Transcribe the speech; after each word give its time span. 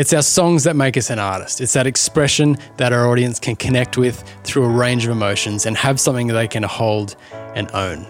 It's 0.00 0.14
our 0.14 0.22
songs 0.22 0.64
that 0.64 0.76
make 0.76 0.96
us 0.96 1.10
an 1.10 1.18
artist. 1.18 1.60
It's 1.60 1.74
that 1.74 1.86
expression 1.86 2.56
that 2.78 2.90
our 2.90 3.06
audience 3.06 3.38
can 3.38 3.54
connect 3.54 3.98
with 3.98 4.24
through 4.44 4.64
a 4.64 4.68
range 4.70 5.04
of 5.04 5.10
emotions 5.10 5.66
and 5.66 5.76
have 5.76 6.00
something 6.00 6.26
they 6.28 6.48
can 6.48 6.62
hold 6.62 7.16
and 7.54 7.70
own. 7.72 8.06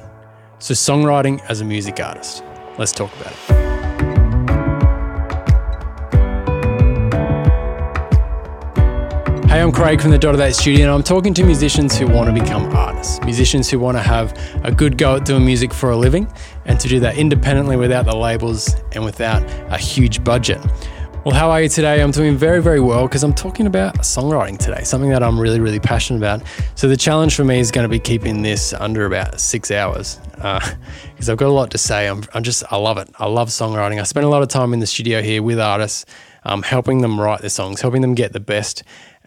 So, 0.61 0.73
songwriting 0.73 1.45
as 1.49 1.63
a 1.63 1.65
music 1.65 1.99
artist. 1.99 2.45
Let's 2.79 2.93
talk 2.93 3.13
about 3.17 3.33
it. 3.33 3.71
Hey, 9.51 9.61
I'm 9.61 9.73
Craig 9.73 10.01
from 10.01 10.13
the 10.13 10.19
Dot 10.19 10.33
of 10.33 10.39
That 10.39 10.55
Studio, 10.55 10.85
and 10.85 10.95
I'm 10.95 11.03
talking 11.03 11.35
to 11.35 11.43
musicians 11.43 11.99
who 11.99 12.07
want 12.07 12.33
to 12.33 12.41
become 12.41 12.67
artists, 12.67 13.21
musicians 13.23 13.69
who 13.69 13.81
want 13.81 13.97
to 13.97 14.03
have 14.03 14.33
a 14.63 14.71
good 14.71 14.97
go 14.97 15.17
at 15.17 15.25
doing 15.25 15.45
music 15.45 15.75
for 15.75 15.91
a 15.91 15.97
living, 15.97 16.33
and 16.67 16.79
to 16.79 16.87
do 16.87 17.01
that 17.01 17.19
independently 17.19 17.77
without 17.77 18.07
the 18.07 18.15
labels 18.15 18.77
and 18.93 19.05
without 19.05 19.43
a 19.73 19.77
huge 19.77 20.23
budget. 20.23 20.61
Well, 21.23 21.35
how 21.35 21.51
are 21.51 21.61
you 21.61 21.69
today? 21.69 22.01
I'm 22.01 22.13
doing 22.13 22.39
very, 22.39 22.63
very 22.63 22.81
well 22.81 23.07
because 23.07 23.23
I'm 23.23 23.35
talking 23.35 23.67
about 23.67 23.99
songwriting 23.99 24.57
today, 24.57 24.85
something 24.85 25.11
that 25.11 25.23
I'm 25.23 25.39
really, 25.39 25.61
really 25.61 25.79
passionate 25.79 26.17
about. 26.17 26.41
So, 26.77 26.89
the 26.89 26.97
challenge 26.97 27.37
for 27.37 27.45
me 27.45 27.61
is 27.61 27.71
going 27.71 27.85
to 27.85 27.91
be 27.91 27.99
keeping 27.99 28.41
this 28.41 28.73
under 28.73 29.05
about 29.05 29.39
six 29.39 29.71
hours 29.71 30.17
because 30.31 31.29
uh, 31.29 31.33
I've 31.33 31.37
got 31.37 31.49
a 31.49 31.53
lot 31.53 31.73
to 31.73 31.79
say. 31.79 32.07
I'm, 32.07 32.25
I'm, 32.33 32.43
just, 32.43 32.65
I 32.73 32.77
love 32.77 32.97
it. 32.97 33.11
I 33.19 33.27
love 33.27 33.51
songwriting. 33.51 34.01
I 34.01 34.05
spend 34.05 34.25
a 34.25 34.31
lot 34.31 34.41
of 34.41 34.49
time 34.49 34.73
in 34.73 34.81
the 34.81 34.87
studio 34.87 35.21
here 35.21 35.43
with 35.43 35.61
artists, 35.61 36.07
um, 36.45 36.63
helping 36.63 37.03
them 37.03 37.21
write 37.21 37.43
their 37.43 37.51
songs, 37.51 37.83
helping 37.83 38.01
them 38.01 38.15
get 38.15 38.33
the 38.33 38.41
best 38.41 38.83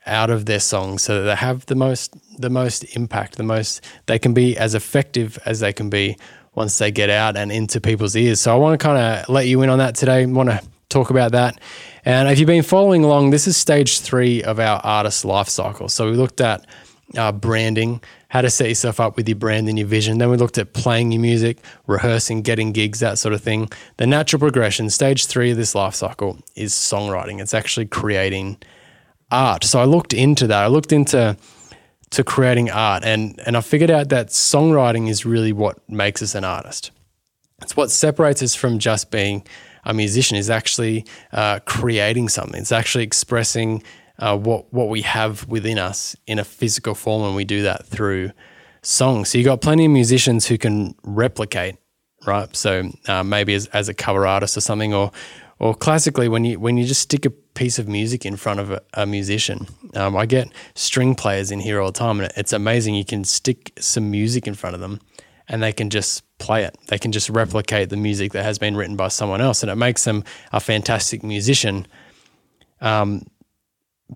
out 0.08 0.32
of 0.32 0.48
their 0.48 0.60
songs 0.60 1.04
so 1.04 1.20
that 1.20 1.26
they 1.26 1.36
have 1.36 1.68
the 1.68 1.76
most, 1.76 2.16
the 2.40 2.50
most 2.50 2.86
impact, 2.96 3.36
the 3.36 3.44
most, 3.44 3.86
they 4.08 4.18
can 4.18 4.34
be 4.34 4.58
as 4.58 4.74
effective 4.74 5.38
as 5.46 5.60
they 5.60 5.72
can 5.72 5.92
be 5.92 6.18
once 6.56 6.76
they 6.80 6.90
get 6.90 7.12
out 7.12 7.38
and 7.38 7.52
into 7.52 7.80
people's 7.80 8.16
ears. 8.16 8.42
So, 8.42 8.52
I 8.52 8.58
want 8.58 8.80
to 8.80 8.84
kind 8.84 8.98
of 8.98 9.30
let 9.30 9.46
you 9.46 9.62
in 9.62 9.70
on 9.70 9.78
that 9.78 9.94
today. 9.94 10.26
Want 10.26 10.50
to 10.50 10.60
talk 10.94 11.10
about 11.10 11.32
that. 11.34 11.60
And 12.06 12.30
if 12.30 12.40
you've 12.40 12.48
been 12.48 12.64
following 12.64 13.04
along, 13.04 13.32
this 13.32 13.48
is 13.48 13.58
stage 13.58 14.00
three 14.00 14.44
of 14.44 14.60
our 14.60 14.80
artist 14.84 15.26
life 15.26 15.50
cycle. 15.50 15.90
So 15.90 16.10
we 16.10 16.16
looked 16.16 16.42
at 16.42 16.66
uh, 17.18 17.32
branding, 17.32 18.02
how 18.30 18.42
to 18.42 18.50
set 18.50 18.70
yourself 18.70 19.00
up 19.00 19.18
with 19.18 19.28
your 19.28 19.36
brand 19.36 19.70
and 19.70 19.78
your 19.78 19.88
vision. 19.88 20.18
Then 20.18 20.30
we 20.30 20.38
looked 20.38 20.58
at 20.58 20.74
playing 20.74 21.12
your 21.12 21.22
music, 21.22 21.58
rehearsing, 21.88 22.42
getting 22.42 22.72
gigs, 22.72 23.00
that 23.00 23.18
sort 23.20 23.34
of 23.34 23.42
thing. 23.42 23.70
The 23.98 24.08
natural 24.08 24.40
progression, 24.40 24.90
stage 24.90 25.26
three 25.26 25.52
of 25.52 25.58
this 25.58 25.76
life 25.76 25.96
cycle, 25.96 26.40
is 26.56 26.74
songwriting. 26.74 27.42
It's 27.42 27.54
actually 27.54 27.88
creating 27.88 28.58
art. 29.32 29.64
So 29.64 29.80
I 29.80 29.86
looked 29.86 30.14
into 30.14 30.48
that. 30.48 30.64
I 30.64 30.68
looked 30.68 30.92
into 30.92 31.38
to 32.12 32.24
creating 32.24 32.70
art, 32.70 33.04
and 33.04 33.40
and 33.46 33.58
I 33.58 33.62
figured 33.62 33.90
out 33.90 34.10
that 34.10 34.28
songwriting 34.28 35.10
is 35.10 35.26
really 35.26 35.52
what 35.52 35.78
makes 35.90 36.22
us 36.22 36.36
an 36.36 36.44
artist. 36.44 36.92
It's 37.62 37.76
what 37.76 37.90
separates 37.90 38.44
us 38.44 38.54
from 38.54 38.78
just 38.78 39.10
being 39.10 39.46
a 39.86 39.94
musician 39.94 40.38
is 40.38 40.50
actually 40.50 41.06
uh, 41.32 41.60
creating 41.66 42.30
something. 42.30 42.60
It's 42.60 42.72
actually 42.72 43.04
expressing 43.04 43.84
uh, 44.20 44.38
what 44.38 44.72
what 44.74 44.90
we 44.90 45.02
have 45.02 45.48
within 45.48 45.80
us 45.80 46.16
in 46.28 46.40
a 46.40 46.44
physical 46.44 46.96
form, 46.96 47.24
and 47.24 47.36
we 47.36 47.46
do 47.46 47.64
that 47.64 47.86
through 47.86 48.32
songs. 48.82 49.30
So 49.30 49.38
you've 49.38 49.46
got 49.46 49.62
plenty 49.62 49.86
of 49.86 49.92
musicians 49.92 50.48
who 50.48 50.58
can 50.58 50.96
replicate, 51.04 51.76
right? 52.26 52.54
So 52.56 52.92
uh, 53.08 53.24
maybe 53.24 53.54
as, 53.54 53.68
as 53.68 53.90
a 53.90 53.94
cover 53.94 54.28
artist 54.28 54.58
or 54.58 54.62
something, 54.62 54.94
or 54.94 55.12
or 55.60 55.74
classically 55.74 56.28
when 56.28 56.46
you 56.46 56.60
when 56.60 56.78
you 56.78 56.86
just 56.86 57.02
stick 57.02 57.26
a 57.26 57.30
piece 57.30 57.80
of 57.80 57.88
music 57.88 58.26
in 58.26 58.36
front 58.36 58.60
of 58.60 58.72
a, 58.72 58.82
a 58.94 59.06
musician. 59.06 59.68
Um, 59.96 60.18
I 60.18 60.26
get 60.26 60.50
string 60.76 61.16
players 61.16 61.52
in 61.52 61.60
here 61.60 61.80
all 61.80 61.92
the 61.92 62.00
time, 62.00 62.20
and 62.20 62.32
it's 62.36 62.54
amazing. 62.54 62.96
You 62.96 63.06
can 63.06 63.24
stick 63.24 63.72
some 63.80 64.10
music 64.12 64.48
in 64.48 64.56
front 64.56 64.76
of 64.76 64.82
them, 64.82 65.00
and 65.48 65.62
they 65.62 65.74
can 65.74 65.90
just 65.90 66.24
play 66.38 66.64
it. 66.64 66.78
They 66.88 66.98
can 66.98 67.12
just 67.12 67.30
replicate 67.30 67.90
the 67.90 67.98
music 67.98 68.34
that 68.34 68.44
has 68.44 68.58
been 68.58 68.76
written 68.76 68.96
by 68.96 69.10
someone 69.10 69.42
else, 69.42 69.64
and 69.64 69.72
it 69.72 69.76
makes 69.76 70.04
them 70.04 70.24
a 70.52 70.60
fantastic 70.60 71.24
musician. 71.24 71.88
Um, 72.82 73.28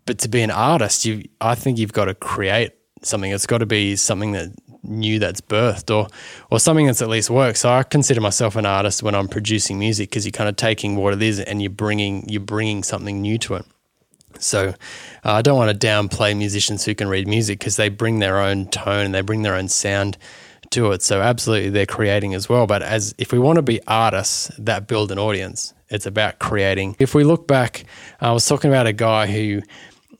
but 0.05 0.19
to 0.19 0.29
be 0.29 0.41
an 0.41 0.51
artist, 0.51 1.05
you, 1.05 1.23
I 1.41 1.55
think 1.55 1.77
you've 1.77 1.93
got 1.93 2.05
to 2.05 2.13
create 2.13 2.73
something. 3.01 3.31
It's 3.31 3.45
got 3.47 3.59
to 3.59 3.65
be 3.65 3.95
something 3.95 4.33
that 4.33 4.53
new 4.83 5.19
that's 5.19 5.41
birthed, 5.41 5.93
or 5.93 6.07
or 6.49 6.59
something 6.59 6.85
that's 6.85 7.01
at 7.01 7.09
least 7.09 7.29
works. 7.29 7.61
So 7.61 7.69
I 7.69 7.83
consider 7.83 8.21
myself 8.21 8.55
an 8.55 8.65
artist 8.65 9.03
when 9.03 9.15
I'm 9.15 9.27
producing 9.27 9.79
music 9.79 10.09
because 10.09 10.25
you're 10.25 10.31
kind 10.31 10.49
of 10.49 10.55
taking 10.55 10.95
what 10.95 11.13
it 11.13 11.21
is 11.21 11.39
and 11.39 11.61
you're 11.61 11.69
bringing 11.69 12.27
you're 12.29 12.41
bringing 12.41 12.83
something 12.83 13.21
new 13.21 13.37
to 13.39 13.55
it. 13.55 13.65
So 14.39 14.69
uh, 15.25 15.31
I 15.31 15.41
don't 15.41 15.57
want 15.57 15.79
to 15.79 15.87
downplay 15.87 16.37
musicians 16.37 16.85
who 16.85 16.93
can 16.93 17.07
read 17.07 17.27
music 17.27 17.59
because 17.59 17.75
they 17.75 17.89
bring 17.89 18.19
their 18.19 18.39
own 18.39 18.67
tone 18.67 19.05
and 19.05 19.15
they 19.15 19.21
bring 19.21 19.41
their 19.41 19.55
own 19.55 19.67
sound 19.67 20.17
to 20.71 20.91
it. 20.91 21.01
So 21.01 21.21
absolutely, 21.21 21.69
they're 21.69 21.85
creating 21.85 22.33
as 22.33 22.49
well. 22.49 22.67
But 22.67 22.83
as 22.83 23.13
if 23.17 23.31
we 23.31 23.39
want 23.39 23.57
to 23.57 23.61
be 23.61 23.79
artists 23.87 24.51
that 24.57 24.87
build 24.87 25.11
an 25.11 25.19
audience, 25.19 25.73
it's 25.89 26.05
about 26.05 26.39
creating. 26.39 26.95
If 26.99 27.15
we 27.15 27.23
look 27.23 27.47
back, 27.47 27.85
I 28.19 28.31
was 28.31 28.45
talking 28.45 28.69
about 28.69 28.87
a 28.87 28.93
guy 28.93 29.27
who 29.27 29.61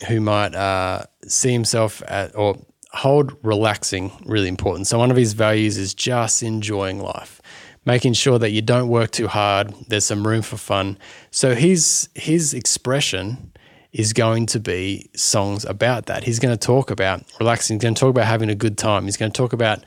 who 0.08 0.22
might 0.22 0.54
uh, 0.54 1.04
see 1.28 1.52
himself 1.52 2.04
at 2.08 2.36
or 2.36 2.58
hold 2.92 3.36
relaxing 3.44 4.12
really 4.26 4.48
important. 4.48 4.88
So 4.88 4.98
one 4.98 5.12
of 5.12 5.18
his 5.18 5.34
values 5.34 5.78
is 5.78 5.94
just 5.94 6.44
enjoying 6.44 7.00
life, 7.00 7.42
making 7.86 8.14
sure 8.14 8.40
that 8.40 8.52
you 8.52 8.62
don't 8.62 8.90
work 8.90 9.12
too 9.12 9.28
hard. 9.28 9.74
There's 9.88 10.06
some 10.06 10.26
room 10.26 10.42
for 10.42 10.58
fun. 10.58 10.98
So 11.32 11.56
his 11.56 12.10
his 12.16 12.54
expression 12.54 13.52
is 13.92 14.14
going 14.14 14.46
to 14.46 14.60
be 14.60 15.10
songs 15.16 15.66
about 15.66 16.06
that. 16.06 16.24
He's 16.24 16.40
going 16.40 16.56
to 16.56 16.66
talk 16.66 16.92
about 16.92 17.24
relaxing. 17.40 17.78
He's 17.78 17.84
going 17.84 17.96
to 17.96 18.00
talk 18.00 18.12
about 18.12 18.26
having 18.26 18.50
a 18.50 18.56
good 18.56 18.78
time. 18.78 19.06
He's 19.06 19.18
going 19.18 19.32
to 19.32 19.38
talk 19.38 19.54
about 19.54 19.84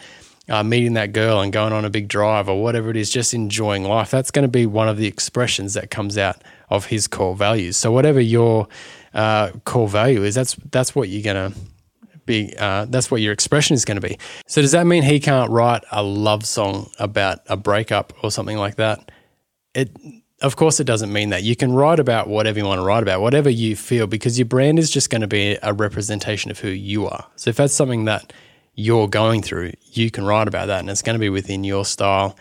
uh, 0.50 0.64
meeting 0.64 0.94
that 0.94 1.12
girl 1.12 1.40
and 1.40 1.52
going 1.52 1.72
on 1.72 1.84
a 1.84 1.90
big 1.90 2.08
drive 2.08 2.48
or 2.48 2.60
whatever 2.60 2.90
it 2.90 2.96
is, 2.96 3.08
just 3.08 3.32
enjoying 3.32 3.84
life. 3.84 4.10
That's 4.10 4.30
going 4.30 4.42
to 4.42 4.48
be 4.48 4.66
one 4.66 4.88
of 4.88 4.96
the 4.96 5.06
expressions 5.06 5.74
that 5.74 5.90
comes 5.90 6.18
out 6.18 6.42
of 6.68 6.86
his 6.86 7.06
core 7.06 7.36
values. 7.36 7.76
So 7.76 7.92
whatever 7.92 8.20
your 8.20 8.68
uh, 9.14 9.52
core 9.64 9.88
value 9.88 10.24
is, 10.24 10.34
that's 10.34 10.56
that's 10.70 10.94
what 10.94 11.08
you're 11.08 11.22
going 11.22 11.52
to 11.52 11.58
be. 12.26 12.52
Uh, 12.58 12.86
that's 12.86 13.10
what 13.10 13.20
your 13.20 13.32
expression 13.32 13.74
is 13.74 13.84
going 13.84 14.00
to 14.00 14.06
be. 14.06 14.18
So 14.46 14.60
does 14.60 14.72
that 14.72 14.86
mean 14.86 15.04
he 15.04 15.20
can't 15.20 15.50
write 15.50 15.84
a 15.92 16.02
love 16.02 16.44
song 16.44 16.90
about 16.98 17.40
a 17.46 17.56
breakup 17.56 18.12
or 18.22 18.30
something 18.30 18.58
like 18.58 18.74
that? 18.76 19.10
It 19.74 19.90
of 20.42 20.56
course, 20.56 20.80
it 20.80 20.84
doesn't 20.84 21.12
mean 21.12 21.30
that. 21.30 21.42
You 21.42 21.54
can 21.54 21.72
write 21.72 22.00
about 22.00 22.26
whatever 22.26 22.58
you 22.58 22.64
want 22.64 22.80
to 22.80 22.84
write 22.84 23.02
about, 23.02 23.20
whatever 23.20 23.50
you 23.50 23.76
feel, 23.76 24.06
because 24.06 24.38
your 24.38 24.46
brand 24.46 24.78
is 24.78 24.90
just 24.90 25.10
going 25.10 25.20
to 25.20 25.28
be 25.28 25.58
a 25.62 25.74
representation 25.74 26.50
of 26.50 26.58
who 26.58 26.68
you 26.68 27.06
are. 27.06 27.26
So 27.36 27.50
if 27.50 27.56
that's 27.56 27.74
something 27.74 28.06
that 28.06 28.32
you're 28.74 29.08
going 29.08 29.42
through, 29.42 29.72
you 29.92 30.10
can 30.10 30.24
write 30.24 30.48
about 30.48 30.66
that 30.66 30.80
and 30.80 30.90
it's 30.90 31.02
going 31.02 31.14
to 31.14 31.20
be 31.20 31.28
within 31.28 31.64
your 31.64 31.84
style 31.84 32.36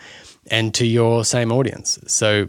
and 0.50 0.74
to 0.74 0.86
your 0.86 1.24
same 1.24 1.52
audience. 1.52 1.98
So, 2.06 2.48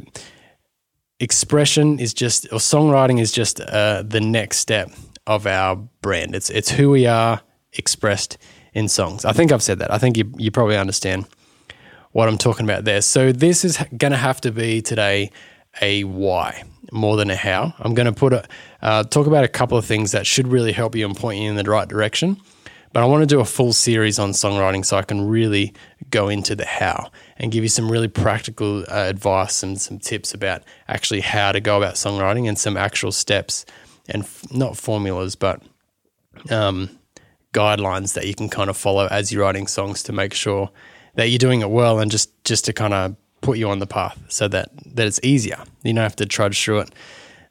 expression 1.20 2.00
is 2.00 2.14
just, 2.14 2.46
or 2.52 2.58
songwriting 2.58 3.20
is 3.20 3.32
just 3.32 3.62
uh, 3.62 4.04
the 4.04 4.22
next 4.22 4.58
step 4.58 4.92
of 5.28 5.46
our 5.46 5.76
brand. 5.76 6.36
It's, 6.36 6.50
it's 6.50 6.72
who 6.72 6.90
we 6.90 7.06
are 7.06 7.42
expressed 7.74 8.38
in 8.74 8.88
songs. 8.88 9.24
I 9.26 9.34
think 9.34 9.52
I've 9.52 9.62
said 9.62 9.80
that. 9.80 9.92
I 9.92 9.98
think 9.98 10.18
you, 10.18 10.34
you 10.38 10.50
probably 10.52 10.78
understand 10.78 11.28
what 12.12 12.28
I'm 12.28 12.38
talking 12.38 12.66
about 12.66 12.86
there. 12.86 13.02
So, 13.02 13.32
this 13.32 13.64
is 13.64 13.78
going 13.98 14.12
to 14.12 14.18
have 14.18 14.42
to 14.42 14.52
be 14.52 14.82
today 14.82 15.32
a 15.82 16.04
why 16.04 16.64
more 16.92 17.16
than 17.16 17.30
a 17.30 17.36
how. 17.36 17.74
I'm 17.80 17.94
going 17.94 18.08
to 18.08 18.12
put 18.12 18.34
a, 18.34 18.46
uh, 18.82 19.04
talk 19.04 19.28
about 19.28 19.44
a 19.44 19.48
couple 19.48 19.78
of 19.78 19.86
things 19.86 20.12
that 20.12 20.26
should 20.26 20.48
really 20.48 20.72
help 20.72 20.96
you 20.96 21.06
and 21.06 21.16
point 21.16 21.40
you 21.40 21.50
in 21.50 21.56
the 21.56 21.64
right 21.64 21.88
direction. 21.88 22.38
But 22.94 23.04
I 23.04 23.06
want 23.06 23.22
to 23.22 23.26
do 23.26 23.40
a 23.40 23.46
full 23.46 23.72
series 23.72 24.20
on 24.20 24.32
songwriting 24.32 24.86
so 24.86 24.98
I 24.98 25.04
can 25.04 25.28
really 25.28 25.74
go 26.10 26.28
into 26.28 26.56
the 26.56 26.66
how 26.66 27.10
and 27.38 27.52
give 27.52 27.64
you 27.64 27.70
some 27.70 27.90
really 27.90 28.10
practical 28.10 28.82
uh, 28.82 29.08
advice 29.08 29.64
and 29.64 29.80
some 29.80 29.98
tips 29.98 30.34
about 30.34 30.64
actually 30.88 31.22
how 31.22 31.54
to 31.54 31.62
go 31.62 31.78
about 31.78 31.96
songwriting 31.96 32.50
and 32.50 32.60
some 32.60 32.76
actual 32.76 33.12
steps 33.12 33.66
and 34.10 34.24
f- 34.24 34.52
not 34.52 34.76
formulas, 34.76 35.36
but 35.36 35.64
um, 36.50 36.90
guidelines 37.54 38.14
that 38.14 38.28
you 38.28 38.36
can 38.36 38.50
kind 38.50 38.70
of 38.70 38.76
follow 38.76 39.08
as 39.08 39.32
you're 39.32 39.44
writing 39.44 39.68
songs 39.68 40.04
to 40.04 40.12
make 40.12 40.34
sure 40.34 40.70
that 41.16 41.30
you're 41.30 41.40
doing 41.40 41.62
it 41.62 41.70
well 41.70 42.00
and 42.00 42.12
just, 42.12 42.44
just 42.44 42.66
to 42.66 42.74
kind 42.74 42.94
of 42.94 43.16
put 43.40 43.58
you 43.58 43.70
on 43.70 43.80
the 43.80 43.88
path 43.88 44.22
so 44.28 44.48
that, 44.50 44.70
that 44.86 45.08
it's 45.08 45.20
easier. 45.24 45.64
You 45.84 45.94
don't 45.94 46.04
have 46.04 46.16
to 46.18 46.26
trudge 46.26 46.62
through 46.62 46.82
it. 46.82 46.96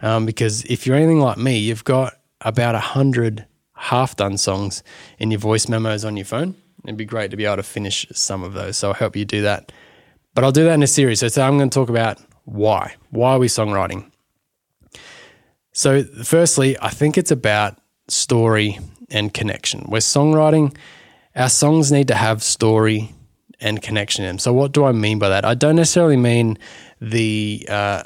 Um, 0.03 0.27
because 0.27 0.65
if 0.65 0.87
you're 0.87 0.97
anything 0.97 1.21
like 1.21 1.39
me, 1.39 1.59
you've 1.59 1.85
got 1.85 2.15
about 2.43 2.75
a 2.75 2.81
hundred 2.81 3.47
half 3.81 4.15
done 4.15 4.37
songs 4.37 4.83
in 5.19 5.31
your 5.31 5.41
voice 5.41 5.69
memos 5.69 6.05
on 6.05 6.17
your 6.17 6.27
phone. 6.27 6.55
It'd 6.85 6.97
be 6.97 7.05
great 7.05 7.31
to 7.31 7.37
be 7.37 7.47
able 7.47 7.57
to 7.57 7.63
finish 7.63 8.07
some 8.13 8.43
of 8.43 8.53
those. 8.53 8.77
So 8.77 8.89
I'll 8.89 8.95
help 8.95 9.17
you 9.17 9.25
do 9.25 9.43
that. 9.43 9.73
But 10.35 10.45
I'll 10.45 10.53
do 10.53 10.65
that 10.65 10.75
in 10.75 10.83
a 10.83 10.87
series. 10.87 11.21
So 11.21 11.29
today 11.29 11.43
I'm 11.43 11.57
going 11.57 11.71
to 11.71 11.75
talk 11.75 11.89
about 11.89 12.19
why. 12.45 12.95
Why 13.11 13.33
are 13.33 13.39
we 13.39 13.49
songwriting? 13.49 14.11
So, 15.73 16.03
firstly, 16.03 16.77
I 16.83 16.91
think 16.91 17.17
it's 17.17 17.31
about 17.31 17.79
story 18.09 18.79
and 19.09 19.33
connection. 19.33 19.87
We're 19.89 19.99
songwriting, 19.99 20.77
our 21.37 21.49
songs 21.49 21.93
need 21.93 22.09
to 22.09 22.15
have 22.15 22.43
story 22.43 23.15
and 23.61 23.81
connection 23.81 24.25
in 24.25 24.31
them. 24.31 24.39
So, 24.41 24.53
what 24.53 24.73
do 24.73 24.85
I 24.85 24.93
mean 24.93 25.19
by 25.19 25.29
that? 25.29 25.45
I 25.45 25.55
don't 25.55 25.77
necessarily 25.77 26.17
mean 26.17 26.59
the 27.01 27.67
uh, 27.69 28.03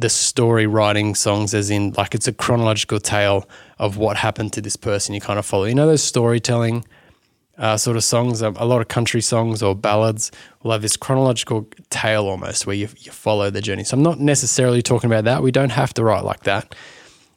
the 0.00 0.08
story 0.08 0.66
writing 0.66 1.14
songs 1.14 1.54
as 1.54 1.70
in 1.70 1.92
like 1.96 2.14
it's 2.14 2.28
a 2.28 2.32
chronological 2.32 3.00
tale 3.00 3.48
of 3.78 3.96
what 3.96 4.16
happened 4.16 4.52
to 4.52 4.60
this 4.60 4.76
person 4.76 5.14
you 5.14 5.20
kind 5.20 5.38
of 5.38 5.46
follow. 5.46 5.64
You 5.64 5.74
know 5.74 5.86
those 5.86 6.02
storytelling 6.02 6.84
uh, 7.58 7.76
sort 7.76 7.96
of 7.96 8.04
songs, 8.04 8.42
a 8.42 8.50
lot 8.50 8.80
of 8.80 8.88
country 8.88 9.20
songs 9.20 9.62
or 9.62 9.74
ballads 9.74 10.30
will 10.62 10.72
have 10.72 10.82
this 10.82 10.96
chronological 10.96 11.66
tale 11.88 12.26
almost 12.26 12.66
where 12.66 12.76
you, 12.76 12.88
you 12.98 13.10
follow 13.10 13.50
the 13.50 13.62
journey. 13.62 13.84
So 13.84 13.96
I'm 13.96 14.02
not 14.02 14.20
necessarily 14.20 14.82
talking 14.82 15.10
about 15.10 15.24
that. 15.24 15.42
We 15.42 15.50
don't 15.50 15.70
have 15.70 15.94
to 15.94 16.04
write 16.04 16.24
like 16.24 16.42
that. 16.42 16.74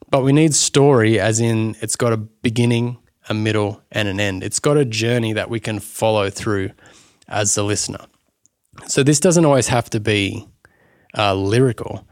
But 0.10 0.24
we 0.24 0.34
need 0.34 0.54
story, 0.54 1.20
as 1.20 1.40
in 1.40 1.76
it's 1.82 1.96
got 1.96 2.12
a 2.12 2.18
beginning, 2.18 2.98
a 3.30 3.34
middle, 3.34 3.82
and 3.92 4.08
an 4.08 4.20
end. 4.20 4.44
It's 4.44 4.60
got 4.60 4.76
a 4.76 4.84
journey 4.84 5.34
that 5.34 5.50
we 5.50 5.60
can 5.60 5.80
follow 5.80 6.30
through 6.30 6.72
as 7.28 7.56
the 7.56 7.64
listener. 7.64 8.06
So 8.88 9.04
this 9.04 9.20
doesn't 9.20 9.46
always 9.46 9.68
have 9.68 9.90
to 9.92 10.00
be 10.00 10.48
uh, 11.18 11.36
lyrical. 11.36 12.06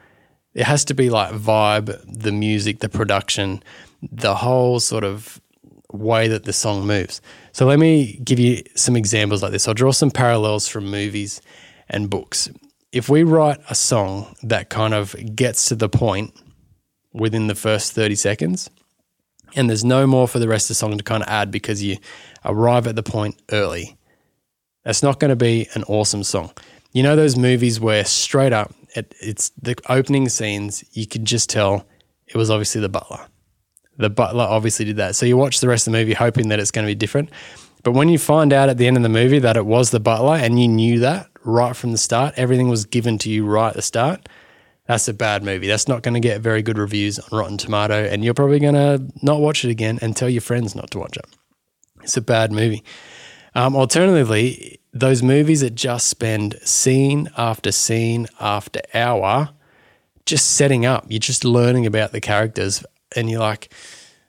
It 0.57 0.65
has 0.65 0.83
to 0.85 0.95
be 0.95 1.11
like 1.11 1.33
vibe, 1.33 2.01
the 2.11 2.31
music, 2.31 2.79
the 2.79 2.89
production, 2.89 3.61
the 4.01 4.33
whole 4.33 4.79
sort 4.79 5.03
of 5.03 5.39
way 5.93 6.27
that 6.27 6.45
the 6.45 6.51
song 6.51 6.87
moves. 6.87 7.21
So 7.51 7.67
let 7.67 7.77
me 7.77 8.19
give 8.23 8.39
you 8.39 8.63
some 8.75 8.95
examples 8.95 9.43
like 9.43 9.51
this. 9.51 9.67
I'll 9.67 9.75
draw 9.75 9.91
some 9.91 10.09
parallels 10.09 10.67
from 10.67 10.89
movies 10.89 11.41
and 11.87 12.09
books. 12.09 12.49
If 12.91 13.07
we 13.07 13.21
write 13.21 13.59
a 13.69 13.75
song 13.75 14.35
that 14.41 14.71
kind 14.71 14.95
of 14.95 15.15
gets 15.35 15.67
to 15.67 15.75
the 15.75 15.89
point 15.89 16.33
within 17.13 17.45
the 17.45 17.55
first 17.55 17.93
30 17.93 18.15
seconds, 18.15 18.67
and 19.55 19.69
there's 19.69 19.85
no 19.85 20.07
more 20.07 20.27
for 20.27 20.39
the 20.39 20.47
rest 20.47 20.65
of 20.65 20.69
the 20.69 20.75
song 20.75 20.97
to 20.97 21.03
kind 21.03 21.21
of 21.21 21.29
add 21.29 21.51
because 21.51 21.83
you 21.83 21.97
arrive 22.45 22.87
at 22.87 22.95
the 22.95 23.03
point 23.03 23.39
early, 23.51 23.95
that's 24.83 25.03
not 25.03 25.19
going 25.19 25.29
to 25.29 25.35
be 25.35 25.67
an 25.75 25.83
awesome 25.83 26.23
song. 26.23 26.51
You 26.93 27.03
know 27.03 27.15
those 27.15 27.37
movies 27.37 27.79
where 27.79 28.03
straight 28.05 28.53
up, 28.53 28.73
it, 28.97 29.15
it's 29.21 29.49
the 29.61 29.75
opening 29.89 30.27
scenes, 30.29 30.83
you 30.91 31.07
could 31.07 31.25
just 31.25 31.49
tell 31.49 31.85
it 32.27 32.35
was 32.35 32.49
obviously 32.49 32.81
the 32.81 32.89
butler. 32.89 33.25
The 33.97 34.09
butler 34.09 34.43
obviously 34.43 34.85
did 34.85 34.97
that. 34.97 35.15
So 35.15 35.25
you 35.25 35.37
watch 35.37 35.59
the 35.59 35.67
rest 35.67 35.87
of 35.87 35.93
the 35.93 35.99
movie 35.99 36.13
hoping 36.13 36.49
that 36.49 36.59
it's 36.59 36.71
going 36.71 36.85
to 36.85 36.91
be 36.91 36.95
different. 36.95 37.29
But 37.83 37.93
when 37.93 38.09
you 38.09 38.19
find 38.19 38.51
out 38.51 38.69
at 38.69 38.77
the 38.77 38.87
end 38.87 38.97
of 38.97 39.03
the 39.03 39.09
movie 39.09 39.39
that 39.39 39.57
it 39.57 39.65
was 39.65 39.91
the 39.91 39.99
butler 39.99 40.35
and 40.35 40.59
you 40.59 40.67
knew 40.67 40.99
that 40.99 41.29
right 41.43 41.75
from 41.75 41.91
the 41.93 41.97
start, 41.97 42.33
everything 42.35 42.69
was 42.69 42.85
given 42.85 43.17
to 43.19 43.29
you 43.29 43.45
right 43.45 43.69
at 43.69 43.75
the 43.75 43.81
start, 43.81 44.27
that's 44.87 45.07
a 45.07 45.13
bad 45.13 45.43
movie. 45.43 45.67
That's 45.67 45.87
not 45.87 46.01
going 46.01 46.13
to 46.13 46.19
get 46.19 46.41
very 46.41 46.61
good 46.61 46.77
reviews 46.77 47.19
on 47.19 47.37
Rotten 47.37 47.57
Tomato, 47.57 47.93
and 47.93 48.23
you're 48.23 48.33
probably 48.33 48.59
going 48.59 48.73
to 48.73 49.05
not 49.21 49.41
watch 49.41 49.65
it 49.65 49.69
again 49.69 49.99
and 50.01 50.15
tell 50.15 50.29
your 50.29 50.41
friends 50.41 50.75
not 50.75 50.91
to 50.91 50.99
watch 50.99 51.17
it. 51.17 51.25
It's 52.03 52.17
a 52.17 52.21
bad 52.21 52.51
movie. 52.51 52.83
Um, 53.53 53.75
alternatively, 53.75 54.79
those 54.99 55.23
movies 55.23 55.61
that 55.61 55.75
just 55.75 56.07
spend 56.07 56.59
scene 56.63 57.29
after 57.37 57.71
scene 57.71 58.27
after 58.39 58.81
hour 58.93 59.49
just 60.25 60.53
setting 60.53 60.85
up, 60.85 61.05
you're 61.09 61.19
just 61.19 61.45
learning 61.45 61.85
about 61.85 62.11
the 62.11 62.19
characters, 62.19 62.83
and 63.15 63.29
you're 63.29 63.39
like, 63.39 63.73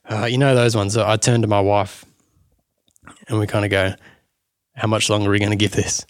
uh, 0.09 0.25
you 0.25 0.39
know, 0.39 0.55
those 0.55 0.77
ones. 0.77 0.97
I 0.97 1.17
turn 1.17 1.43
to 1.43 1.49
my 1.49 1.61
wife 1.61 2.05
and 3.29 3.39
we 3.39 3.47
kind 3.47 3.65
of 3.65 3.71
go, 3.71 3.95
how 4.75 4.89
much 4.89 5.11
longer 5.11 5.29
are 5.29 5.33
we 5.33 5.39
going 5.39 5.51
to 5.51 5.57
give 5.57 5.73
this? 5.73 6.07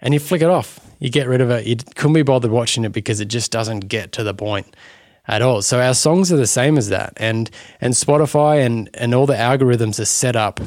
And 0.00 0.12
you 0.14 0.20
flick 0.20 0.42
it 0.42 0.50
off. 0.50 0.80
You 0.98 1.10
get 1.10 1.26
rid 1.26 1.40
of 1.40 1.50
it. 1.50 1.66
You 1.66 1.76
couldn't 1.76 2.12
be 2.12 2.22
bothered 2.22 2.50
watching 2.50 2.84
it 2.84 2.92
because 2.92 3.20
it 3.20 3.28
just 3.28 3.50
doesn't 3.50 3.80
get 3.80 4.12
to 4.12 4.22
the 4.22 4.34
point 4.34 4.76
at 5.26 5.42
all. 5.42 5.62
So 5.62 5.80
our 5.80 5.94
songs 5.94 6.32
are 6.32 6.36
the 6.36 6.46
same 6.46 6.76
as 6.76 6.88
that. 6.90 7.14
And 7.16 7.50
and 7.80 7.94
Spotify 7.94 8.64
and, 8.64 8.90
and 8.94 9.14
all 9.14 9.26
the 9.26 9.34
algorithms 9.34 9.98
are 9.98 10.04
set 10.04 10.36
up 10.36 10.60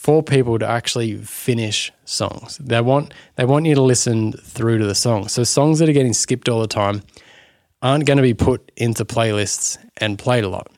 for 0.00 0.22
people 0.22 0.58
to 0.58 0.66
actually 0.66 1.14
finish 1.18 1.92
songs. 2.06 2.56
They 2.56 2.80
want 2.80 3.12
they 3.36 3.44
want 3.44 3.66
you 3.66 3.74
to 3.74 3.82
listen 3.82 4.32
through 4.32 4.78
to 4.78 4.86
the 4.86 4.94
song. 4.94 5.28
So 5.28 5.44
songs 5.44 5.78
that 5.78 5.90
are 5.90 5.92
getting 5.92 6.14
skipped 6.14 6.48
all 6.48 6.62
the 6.62 6.66
time 6.66 7.02
aren't 7.82 8.06
going 8.06 8.16
to 8.16 8.22
be 8.22 8.32
put 8.32 8.72
into 8.78 9.04
playlists 9.04 9.76
and 9.98 10.18
played 10.18 10.42
a 10.42 10.48
lot 10.48 10.68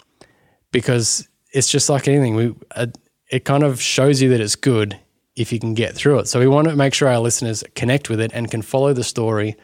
because 0.73 1.29
it's 1.53 1.71
just 1.71 1.89
like 1.89 2.09
anything. 2.09 2.35
We 2.35 2.57
uh, 2.75 2.89
it 3.31 3.45
kind 3.45 3.63
of 3.63 3.81
shows 3.81 4.21
you 4.21 4.29
that 4.31 4.41
it's 4.41 4.57
good 4.57 4.99
if 5.37 5.53
you 5.53 5.61
can 5.61 5.75
get 5.75 5.95
through 5.95 6.19
it. 6.19 6.27
So 6.27 6.41
we 6.41 6.49
want 6.49 6.67
to 6.67 6.75
make 6.75 6.93
sure 6.93 7.07
our 7.07 7.21
listeners 7.21 7.63
connect 7.77 8.11
with 8.11 8.21
it 8.21 8.33
and 8.35 8.51
can 8.51 8.61
follow 8.61 8.93
the 8.93 9.05
story 9.05 9.55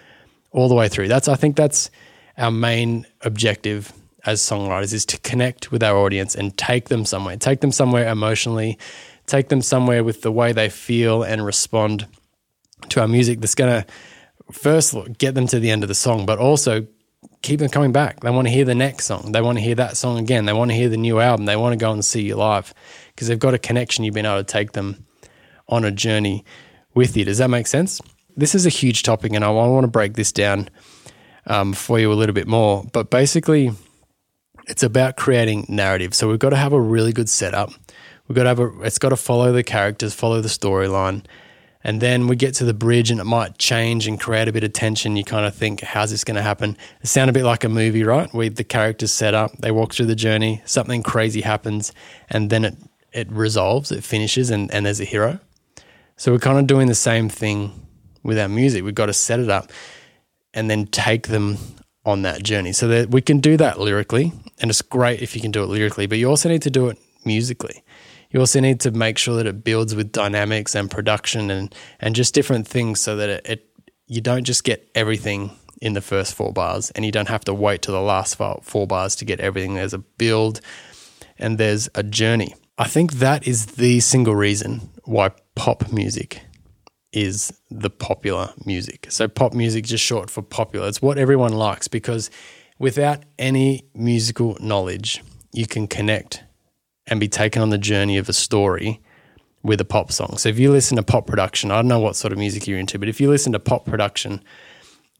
all 0.52 0.68
the 0.68 0.76
way 0.76 0.88
through. 0.88 1.08
That's 1.08 1.26
I 1.26 1.34
think 1.34 1.56
that's 1.56 1.90
our 2.36 2.52
main 2.52 3.06
objective 3.22 3.92
as 4.24 4.40
songwriters 4.40 4.92
is 4.92 5.04
to 5.06 5.18
connect 5.18 5.72
with 5.72 5.82
our 5.82 5.96
audience 5.96 6.36
and 6.36 6.56
take 6.56 6.90
them 6.90 7.04
somewhere. 7.04 7.36
Take 7.36 7.60
them 7.60 7.72
somewhere 7.72 8.06
emotionally, 8.08 8.78
take 9.28 9.48
them 9.48 9.62
somewhere 9.62 10.02
with 10.02 10.22
the 10.22 10.32
way 10.32 10.52
they 10.52 10.68
feel 10.68 11.22
and 11.22 11.44
respond 11.44 12.08
to 12.88 13.00
our 13.00 13.08
music 13.08 13.40
that's 13.40 13.54
going 13.54 13.82
to 13.82 13.86
first 14.52 14.96
get 15.18 15.34
them 15.34 15.46
to 15.46 15.60
the 15.60 15.70
end 15.70 15.84
of 15.84 15.88
the 15.88 15.94
song, 15.94 16.26
but 16.26 16.38
also 16.38 16.86
keep 17.42 17.60
them 17.60 17.68
coming 17.68 17.92
back. 17.92 18.20
They 18.20 18.30
want 18.30 18.46
to 18.48 18.52
hear 18.52 18.64
the 18.64 18.74
next 18.74 19.06
song. 19.06 19.32
They 19.32 19.40
want 19.40 19.58
to 19.58 19.62
hear 19.62 19.74
that 19.76 19.96
song 19.96 20.18
again. 20.18 20.46
They 20.46 20.52
want 20.52 20.70
to 20.70 20.76
hear 20.76 20.88
the 20.88 20.96
new 20.96 21.20
album. 21.20 21.46
They 21.46 21.56
want 21.56 21.72
to 21.72 21.76
go 21.76 21.92
and 21.92 22.04
see 22.04 22.22
you 22.22 22.36
live 22.36 22.72
because 23.14 23.28
they've 23.28 23.38
got 23.38 23.54
a 23.54 23.58
connection. 23.58 24.04
You've 24.04 24.14
been 24.14 24.26
able 24.26 24.38
to 24.38 24.44
take 24.44 24.72
them 24.72 25.06
on 25.68 25.84
a 25.84 25.90
journey 25.90 26.44
with 26.94 27.16
you. 27.16 27.24
Does 27.24 27.38
that 27.38 27.50
make 27.50 27.66
sense? 27.66 28.00
This 28.36 28.54
is 28.54 28.66
a 28.66 28.70
huge 28.70 29.02
topic, 29.02 29.32
and 29.32 29.44
I 29.44 29.50
want 29.50 29.84
to 29.84 29.88
break 29.88 30.14
this 30.14 30.32
down 30.32 30.68
um, 31.46 31.72
for 31.72 31.98
you 31.98 32.12
a 32.12 32.14
little 32.14 32.34
bit 32.34 32.46
more. 32.46 32.84
But 32.92 33.10
basically, 33.10 33.72
it's 34.68 34.82
about 34.82 35.16
creating 35.16 35.66
narrative. 35.68 36.14
So 36.14 36.28
we've 36.28 36.38
got 36.38 36.50
to 36.50 36.56
have 36.56 36.72
a 36.72 36.80
really 36.80 37.12
good 37.12 37.28
setup. 37.28 37.72
We've 38.28 38.36
got 38.36 38.44
to 38.44 38.48
have 38.50 38.60
a. 38.60 38.80
It's 38.82 38.98
got 38.98 39.08
to 39.08 39.16
follow 39.16 39.52
the 39.52 39.64
characters, 39.64 40.14
follow 40.14 40.40
the 40.40 40.48
storyline 40.48 41.24
and 41.84 42.00
then 42.00 42.26
we 42.26 42.36
get 42.36 42.54
to 42.54 42.64
the 42.64 42.74
bridge 42.74 43.10
and 43.10 43.20
it 43.20 43.24
might 43.24 43.58
change 43.58 44.06
and 44.06 44.20
create 44.20 44.48
a 44.48 44.52
bit 44.52 44.64
of 44.64 44.72
tension. 44.72 45.16
You 45.16 45.24
kind 45.24 45.46
of 45.46 45.54
think, 45.54 45.80
how's 45.80 46.10
this 46.10 46.24
going 46.24 46.34
to 46.34 46.42
happen? 46.42 46.76
It 47.02 47.06
sounds 47.06 47.30
a 47.30 47.32
bit 47.32 47.44
like 47.44 47.64
a 47.64 47.68
movie, 47.68 48.02
right? 48.02 48.32
Where 48.34 48.50
the 48.50 48.64
characters 48.64 49.12
set 49.12 49.34
up, 49.34 49.56
they 49.58 49.70
walk 49.70 49.94
through 49.94 50.06
the 50.06 50.16
journey, 50.16 50.60
something 50.64 51.02
crazy 51.02 51.40
happens, 51.40 51.92
and 52.28 52.50
then 52.50 52.64
it, 52.64 52.76
it 53.12 53.30
resolves, 53.30 53.92
it 53.92 54.02
finishes, 54.02 54.50
and, 54.50 54.72
and 54.72 54.86
there's 54.86 55.00
a 55.00 55.04
hero. 55.04 55.38
So 56.16 56.32
we're 56.32 56.40
kind 56.40 56.58
of 56.58 56.66
doing 56.66 56.88
the 56.88 56.96
same 56.96 57.28
thing 57.28 57.86
with 58.24 58.38
our 58.38 58.48
music. 58.48 58.82
We've 58.82 58.94
got 58.94 59.06
to 59.06 59.12
set 59.12 59.38
it 59.38 59.48
up 59.48 59.70
and 60.52 60.68
then 60.68 60.86
take 60.86 61.28
them 61.28 61.58
on 62.04 62.22
that 62.22 62.42
journey. 62.42 62.72
So 62.72 62.88
that 62.88 63.10
we 63.10 63.22
can 63.22 63.38
do 63.38 63.56
that 63.56 63.78
lyrically, 63.78 64.32
and 64.60 64.68
it's 64.68 64.82
great 64.82 65.22
if 65.22 65.36
you 65.36 65.40
can 65.40 65.52
do 65.52 65.62
it 65.62 65.68
lyrically, 65.68 66.06
but 66.06 66.18
you 66.18 66.28
also 66.28 66.48
need 66.48 66.62
to 66.62 66.70
do 66.70 66.88
it 66.88 66.98
musically 67.24 67.84
you 68.30 68.40
also 68.40 68.60
need 68.60 68.80
to 68.80 68.90
make 68.90 69.18
sure 69.18 69.36
that 69.36 69.46
it 69.46 69.64
builds 69.64 69.94
with 69.94 70.12
dynamics 70.12 70.74
and 70.74 70.90
production 70.90 71.50
and 71.50 71.74
and 72.00 72.14
just 72.14 72.34
different 72.34 72.66
things 72.66 73.00
so 73.00 73.16
that 73.16 73.28
it, 73.28 73.46
it 73.48 73.68
you 74.06 74.20
don't 74.20 74.44
just 74.44 74.64
get 74.64 74.90
everything 74.94 75.50
in 75.80 75.92
the 75.92 76.00
first 76.00 76.34
four 76.34 76.52
bars 76.52 76.90
and 76.92 77.04
you 77.04 77.12
don't 77.12 77.28
have 77.28 77.44
to 77.44 77.54
wait 77.54 77.82
to 77.82 77.92
the 77.92 78.00
last 78.00 78.36
four 78.62 78.86
bars 78.86 79.14
to 79.16 79.24
get 79.24 79.40
everything. 79.40 79.74
There's 79.74 79.94
a 79.94 79.98
build 79.98 80.60
and 81.38 81.58
there's 81.58 81.88
a 81.94 82.02
journey. 82.02 82.54
I 82.78 82.88
think 82.88 83.14
that 83.14 83.46
is 83.46 83.66
the 83.66 84.00
single 84.00 84.34
reason 84.34 84.90
why 85.04 85.30
pop 85.54 85.92
music 85.92 86.42
is 87.12 87.52
the 87.70 87.90
popular 87.90 88.52
music. 88.64 89.06
So 89.08 89.28
pop 89.28 89.52
music 89.52 89.84
just 89.84 90.04
short 90.04 90.30
for 90.30 90.42
popular. 90.42 90.88
It's 90.88 91.02
what 91.02 91.18
everyone 91.18 91.52
likes 91.52 91.88
because 91.88 92.30
without 92.78 93.22
any 93.38 93.88
musical 93.94 94.56
knowledge 94.60 95.22
you 95.52 95.66
can 95.66 95.86
connect 95.86 96.44
and 97.08 97.18
be 97.20 97.28
taken 97.28 97.62
on 97.62 97.70
the 97.70 97.78
journey 97.78 98.18
of 98.18 98.28
a 98.28 98.32
story 98.32 99.00
with 99.62 99.80
a 99.80 99.84
pop 99.84 100.12
song. 100.12 100.36
So 100.38 100.48
if 100.48 100.58
you 100.58 100.70
listen 100.70 100.96
to 100.96 101.02
pop 101.02 101.26
production, 101.26 101.70
I 101.70 101.76
don't 101.76 101.88
know 101.88 101.98
what 101.98 102.16
sort 102.16 102.32
of 102.32 102.38
music 102.38 102.66
you're 102.66 102.78
into, 102.78 102.98
but 102.98 103.08
if 103.08 103.20
you 103.20 103.28
listen 103.28 103.52
to 103.52 103.58
pop 103.58 103.84
production, 103.84 104.42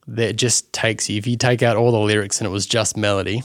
that 0.07 0.37
just 0.37 0.71
takes 0.73 1.09
you. 1.09 1.17
If 1.17 1.27
you 1.27 1.35
take 1.37 1.61
out 1.61 1.77
all 1.77 1.91
the 1.91 1.99
lyrics 1.99 2.39
and 2.39 2.47
it 2.47 2.51
was 2.51 2.65
just 2.65 2.97
melody, 2.97 3.43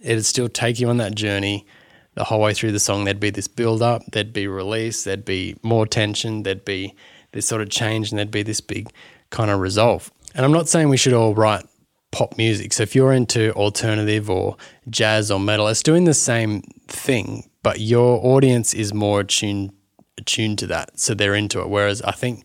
it'd 0.00 0.24
still 0.24 0.48
take 0.48 0.80
you 0.80 0.88
on 0.88 0.96
that 0.96 1.14
journey 1.14 1.66
the 2.14 2.24
whole 2.24 2.40
way 2.40 2.54
through 2.54 2.72
the 2.72 2.80
song. 2.80 3.04
There'd 3.04 3.20
be 3.20 3.30
this 3.30 3.48
build 3.48 3.82
up, 3.82 4.02
there'd 4.12 4.32
be 4.32 4.46
release, 4.46 5.04
there'd 5.04 5.24
be 5.24 5.56
more 5.62 5.86
tension, 5.86 6.42
there'd 6.42 6.64
be 6.64 6.94
this 7.32 7.46
sort 7.46 7.62
of 7.62 7.70
change, 7.70 8.10
and 8.10 8.18
there'd 8.18 8.30
be 8.30 8.42
this 8.42 8.60
big 8.60 8.90
kind 9.30 9.50
of 9.50 9.60
resolve. 9.60 10.10
And 10.34 10.44
I'm 10.44 10.52
not 10.52 10.68
saying 10.68 10.88
we 10.88 10.96
should 10.96 11.12
all 11.12 11.34
write 11.34 11.66
pop 12.10 12.36
music. 12.36 12.72
So 12.72 12.82
if 12.82 12.94
you're 12.94 13.12
into 13.12 13.52
alternative 13.52 14.28
or 14.28 14.56
jazz 14.88 15.30
or 15.30 15.38
metal, 15.38 15.68
it's 15.68 15.82
doing 15.82 16.04
the 16.04 16.14
same 16.14 16.62
thing, 16.88 17.48
but 17.62 17.80
your 17.80 18.24
audience 18.24 18.74
is 18.74 18.94
more 18.94 19.20
attuned 19.20 19.72
attuned 20.18 20.58
to 20.58 20.66
that, 20.66 20.98
so 20.98 21.14
they're 21.14 21.34
into 21.34 21.60
it. 21.60 21.68
Whereas 21.68 22.02
I 22.02 22.12
think 22.12 22.44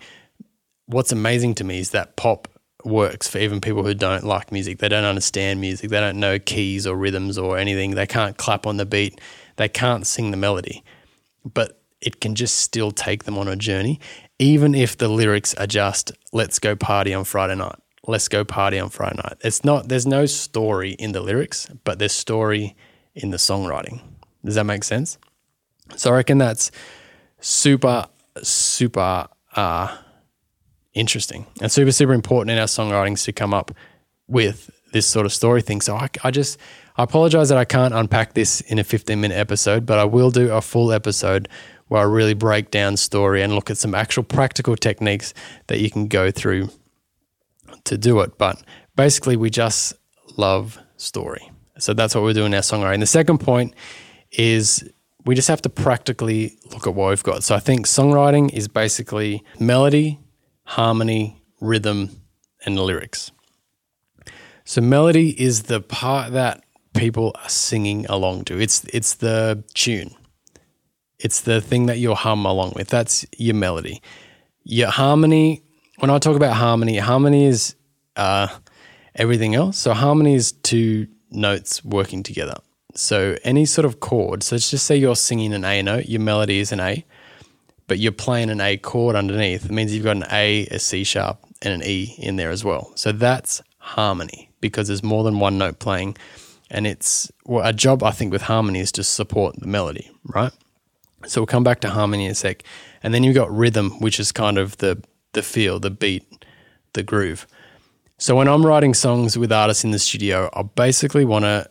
what's 0.86 1.12
amazing 1.12 1.56
to 1.56 1.64
me 1.64 1.80
is 1.80 1.92
that 1.92 2.16
pop 2.16 2.48
works 2.84 3.28
for 3.28 3.40
even 3.40 3.60
people 3.60 3.84
who 3.84 3.94
don't 3.94 4.24
like 4.24 4.52
music. 4.52 4.80
They 4.80 4.88
don't 4.88 5.04
understand 5.04 5.60
music. 5.60 5.90
They 5.90 6.00
don't 6.00 6.20
know 6.20 6.40
keys 6.40 6.86
or 6.86 6.96
rhythms 6.96 7.38
or 7.38 7.58
anything. 7.58 7.96
They 7.96 8.06
can't 8.06 8.38
clap 8.38 8.68
on 8.68 8.78
the 8.78 8.86
beat. 8.86 9.20
They 9.58 9.68
can't 9.68 10.06
sing 10.06 10.32
the 10.32 10.38
melody. 10.38 10.84
But 11.44 11.82
it 12.00 12.22
can 12.22 12.36
just 12.36 12.58
still 12.58 12.92
take 12.92 13.24
them 13.24 13.38
on 13.38 13.48
a 13.48 13.56
journey, 13.56 14.00
even 14.38 14.76
if 14.76 14.98
the 14.98 15.08
lyrics 15.08 15.54
are 15.56 15.68
just 15.68 16.12
"Let's 16.32 16.60
go 16.60 16.76
party 16.76 17.14
on 17.14 17.24
Friday 17.24 17.56
night." 17.56 17.80
let's 18.08 18.28
go 18.28 18.44
party 18.44 18.80
on 18.80 18.90
Friday 18.90 19.18
night. 19.18 19.38
It's 19.42 19.64
not 19.64 19.90
there's 19.90 20.06
no 20.06 20.26
story 20.26 20.92
in 20.92 21.12
the 21.12 21.22
lyrics, 21.22 21.68
but 21.84 22.00
there's 22.00 22.14
story 22.14 22.76
in 23.14 23.32
the 23.32 23.38
songwriting. 23.38 24.02
Does 24.46 24.56
that 24.56 24.66
make 24.66 24.84
sense? 24.84 25.18
So 25.96 26.12
I 26.12 26.16
reckon 26.16 26.38
that's 26.38 26.72
super, 27.40 28.06
super 28.42 29.28
uh, 29.56 29.98
interesting 30.94 31.46
and 31.62 31.72
super, 31.72 31.92
super 31.92 32.14
important 32.14 32.52
in 32.52 32.58
our 32.58 32.68
songwritings 32.68 33.24
to 33.26 33.34
come 33.34 33.54
up 33.54 33.72
with 34.28 34.70
this 34.94 35.06
sort 35.06 35.26
of 35.26 35.34
story 35.34 35.62
thing. 35.62 35.82
So 35.82 35.96
I, 35.96 36.10
I 36.24 36.32
just 36.32 36.58
I 36.98 37.04
apologize 37.04 37.50
that 37.50 37.58
I 37.58 37.66
can't 37.66 37.94
unpack 37.94 38.34
this 38.34 38.62
in 38.62 38.80
a 38.80 38.84
15 38.84 39.20
minute 39.20 39.38
episode, 39.38 39.86
but 39.86 40.00
I 40.00 40.06
will 40.06 40.32
do 40.32 40.52
a 40.52 40.62
full 40.62 40.92
episode 40.92 41.50
where 41.88 42.02
I 42.02 42.06
really 42.06 42.34
break 42.34 42.72
down 42.72 42.98
story 42.98 43.44
and 43.44 43.54
look 43.54 43.70
at 43.70 43.78
some 43.78 43.94
actual 43.94 44.24
practical 44.24 44.76
techniques 44.76 45.34
that 45.68 45.80
you 45.80 45.92
can 45.92 46.08
go 46.08 46.32
through 46.32 46.70
to 47.84 47.98
do 47.98 48.22
it. 48.22 48.38
But 48.38 48.64
basically, 48.96 49.36
we 49.36 49.50
just 49.50 49.94
love 50.38 50.80
story. 50.98 51.52
So 51.78 51.94
that's 51.94 52.16
what 52.16 52.24
we're 52.24 52.34
doing 52.34 52.48
in 52.48 52.56
our 52.56 52.62
songwriting. 52.62 53.02
The 53.02 53.06
second 53.06 53.40
point 53.40 53.74
is 54.38 54.88
we 55.26 55.36
just 55.36 55.48
have 55.48 55.62
to 55.64 55.70
practically 55.70 56.58
look 56.72 56.88
at 56.88 56.94
what 56.94 57.10
we've 57.10 57.24
got. 57.24 57.44
So 57.44 57.56
I 57.56 57.60
think 57.60 57.88
songwriting 57.88 58.54
is 58.54 58.68
basically 58.68 59.44
melody, 59.60 60.20
harmony, 60.66 61.42
rhythm, 61.60 62.10
and 62.66 62.80
lyrics. 62.80 63.32
So 64.64 64.82
melody 64.82 65.30
is 65.42 65.64
the 65.64 65.82
part 65.82 66.34
that 66.34 66.64
people 66.96 67.36
are 67.36 67.50
singing 67.50 68.06
along 68.08 68.46
to. 68.46 68.60
It's 68.60 68.84
it's 68.86 69.16
the 69.16 69.64
tune. 69.74 70.16
It's 71.20 71.42
the 71.42 71.62
thing 71.62 71.86
that 71.86 71.98
you'll 71.98 72.16
hum 72.16 72.46
along 72.46 72.74
with. 72.76 72.90
That's 72.90 73.26
your 73.38 73.56
melody. 73.56 74.02
Your 74.64 74.90
harmony. 74.90 75.64
When 76.00 76.10
I 76.10 76.20
talk 76.20 76.36
about 76.36 76.56
harmony, 76.56 76.98
harmony 76.98 77.46
is 77.46 77.76
uh, 78.16 78.48
everything 79.16 79.56
else. 79.56 79.78
So 79.78 79.94
harmony 79.94 80.36
is 80.36 80.52
two 80.52 81.08
notes 81.32 81.86
working 81.86 82.22
together. 82.22 82.56
So 82.96 83.38
any 83.44 83.66
sort 83.66 83.86
of 83.86 84.00
chord. 84.00 84.42
So 84.44 84.56
let's 84.56 84.72
just 84.72 84.86
say 84.86 84.96
you're 84.96 85.16
singing 85.16 85.54
an 85.54 85.66
A 85.66 85.82
note. 85.82 86.06
Your 86.06 86.22
melody 86.22 86.60
is 86.60 86.72
an 86.72 86.80
A, 86.80 87.06
but 87.88 88.00
you're 88.00 88.12
playing 88.12 88.50
an 88.50 88.62
A 88.62 88.78
chord 88.78 89.16
underneath. 89.16 89.66
It 89.66 89.72
means 89.72 89.94
you've 89.94 90.06
got 90.06 90.16
an 90.16 90.26
A, 90.32 90.66
a 90.68 90.80
C 90.80 91.04
sharp, 91.04 91.40
and 91.62 91.74
an 91.74 91.88
E 91.88 92.16
in 92.18 92.38
there 92.38 92.52
as 92.52 92.64
well. 92.64 92.92
So 92.96 93.12
that's 93.12 93.62
harmony 93.80 94.50
because 94.62 94.88
there's 94.88 95.04
more 95.04 95.24
than 95.24 95.40
one 95.40 95.58
note 95.58 95.80
playing. 95.80 96.18
And 96.72 96.88
it's 96.88 97.32
well, 97.46 97.68
a 97.68 97.74
job, 97.74 98.02
I 98.02 98.12
think, 98.12 98.32
with 98.32 98.44
harmony 98.44 98.80
is 98.80 98.92
to 98.94 99.04
support 99.04 99.60
the 99.60 99.68
melody, 99.68 100.10
right? 100.24 100.52
So 101.28 101.42
we'll 101.42 101.48
come 101.48 101.64
back 101.64 101.82
to 101.82 101.90
harmony 101.90 102.26
in 102.26 102.32
a 102.32 102.36
sec. 102.36 102.64
And 103.04 103.14
then 103.14 103.24
you've 103.24 103.36
got 103.36 103.52
rhythm, 103.52 104.00
which 104.00 104.20
is 104.20 104.32
kind 104.32 104.58
of 104.58 104.78
the 104.78 105.04
the 105.34 105.44
feel, 105.44 105.80
the 105.80 105.92
beat, 105.92 106.24
the 106.94 107.04
groove. 107.04 107.46
So 108.18 108.36
when 108.36 108.48
I'm 108.48 108.66
writing 108.66 108.94
songs 108.94 109.38
with 109.38 109.52
artists 109.52 109.84
in 109.84 109.92
the 109.92 110.00
studio, 110.00 110.50
I 110.54 110.64
basically 110.64 111.26
want 111.26 111.44
to 111.44 111.70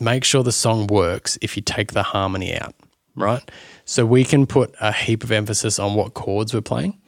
make 0.00 0.24
sure 0.24 0.42
the 0.42 0.52
song 0.52 0.86
works 0.86 1.38
if 1.42 1.56
you 1.56 1.62
take 1.62 1.92
the 1.92 2.02
harmony 2.02 2.56
out, 2.56 2.74
right? 3.16 3.50
So 3.84 4.06
we 4.06 4.24
can 4.24 4.46
put 4.46 4.74
a 4.80 4.92
heap 4.92 5.24
of 5.24 5.32
emphasis 5.32 5.78
on 5.78 5.94
what 5.94 6.14
chords 6.14 6.54
we're 6.54 6.60
playing. 6.60 7.00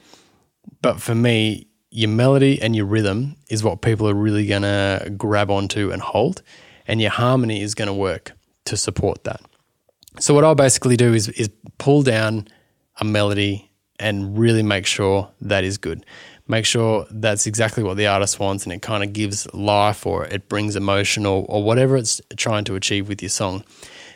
But 0.83 1.01
for 1.01 1.15
me, 1.15 1.69
your 1.91 2.11
melody 2.11 2.61
and 2.61 2.75
your 2.75 2.87
rhythm 2.87 3.37
is 3.49 3.63
what 3.63 3.81
people 3.81 4.09
are 4.09 4.15
really 4.15 4.47
going 4.47 4.63
to 4.63 5.13
grab 5.17 5.51
onto 5.51 5.93
and 5.93 6.03
hold, 6.03 6.43
and 6.89 7.01
your 7.01 7.13
harmony 7.13 7.63
is 7.63 7.75
going 7.75 7.87
to 7.87 7.95
work 7.95 8.33
to 8.65 8.77
support 8.77 9.25
that. 9.25 9.41
So 10.19 10.35
what 10.35 10.45
I'll 10.45 10.55
basically 10.55 10.97
do 10.97 11.15
is 11.15 11.29
is 11.31 11.51
pull 11.79 12.03
down 12.03 12.49
a 13.01 13.05
melody 13.05 13.71
and 13.99 14.37
really 14.37 14.63
make 14.63 14.87
sure 14.87 15.31
that 15.41 15.65
is 15.65 15.79
good. 15.79 16.05
Make 16.47 16.67
sure 16.67 17.07
that's 17.11 17.47
exactly 17.47 17.83
what 17.83 17.97
the 17.97 18.07
artist 18.07 18.39
wants 18.39 18.65
and 18.65 18.73
it 18.73 18.83
kind 18.83 19.03
of 19.03 19.13
gives 19.13 19.53
life 19.55 20.07
or 20.07 20.27
it 20.27 20.49
brings 20.49 20.77
emotion 20.77 21.25
or, 21.25 21.47
or 21.49 21.65
whatever 21.65 21.97
it's 21.97 22.21
trying 22.37 22.65
to 22.65 22.75
achieve 22.75 23.09
with 23.09 23.23
your 23.23 23.31
song. 23.31 23.65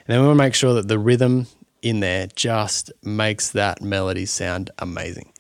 And 0.07 0.15
then 0.15 0.21
we 0.21 0.27
want 0.27 0.39
to 0.39 0.45
make 0.45 0.55
sure 0.55 0.75
that 0.75 0.89
the 0.89 0.99
rhythm 0.99 1.47
in 1.81 2.01
there 2.01 2.27
just 2.35 2.93
makes 3.03 3.51
that 3.51 3.81
melody 3.81 4.27
sound 4.27 4.71
amazing 4.79 5.33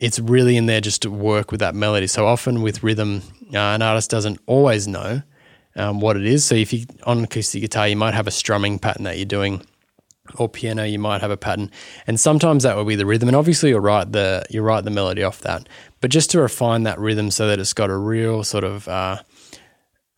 it's 0.00 0.18
really 0.18 0.56
in 0.56 0.66
there 0.66 0.80
just 0.80 1.02
to 1.02 1.10
work 1.10 1.50
with 1.50 1.60
that 1.60 1.74
melody. 1.74 2.06
So 2.06 2.26
often 2.26 2.62
with 2.62 2.82
rhythm, 2.82 3.22
uh, 3.52 3.58
an 3.58 3.82
artist 3.82 4.10
doesn't 4.10 4.38
always 4.46 4.86
know 4.86 5.22
um, 5.76 6.00
what 6.00 6.16
it 6.16 6.24
is. 6.24 6.44
So 6.44 6.54
if 6.54 6.72
you 6.72 6.86
on 7.04 7.22
acoustic 7.24 7.62
guitar, 7.62 7.88
you 7.88 7.96
might 7.96 8.14
have 8.14 8.26
a 8.26 8.30
strumming 8.30 8.78
pattern 8.78 9.04
that 9.04 9.16
you're 9.16 9.26
doing, 9.26 9.64
or 10.36 10.48
piano, 10.48 10.84
you 10.84 10.98
might 10.98 11.20
have 11.20 11.30
a 11.30 11.36
pattern, 11.36 11.70
and 12.06 12.18
sometimes 12.18 12.62
that 12.62 12.76
will 12.76 12.84
be 12.84 12.96
the 12.96 13.06
rhythm. 13.06 13.28
And 13.28 13.36
obviously, 13.36 13.70
you'll 13.70 13.80
write 13.80 14.12
the 14.12 14.44
you 14.50 14.62
write 14.62 14.84
the 14.84 14.90
melody 14.90 15.22
off 15.22 15.40
that. 15.40 15.68
But 16.00 16.10
just 16.10 16.30
to 16.30 16.40
refine 16.40 16.84
that 16.84 16.98
rhythm 16.98 17.30
so 17.30 17.48
that 17.48 17.58
it's 17.58 17.72
got 17.72 17.90
a 17.90 17.96
real 17.96 18.44
sort 18.44 18.64
of 18.64 18.88
uh, 18.88 19.22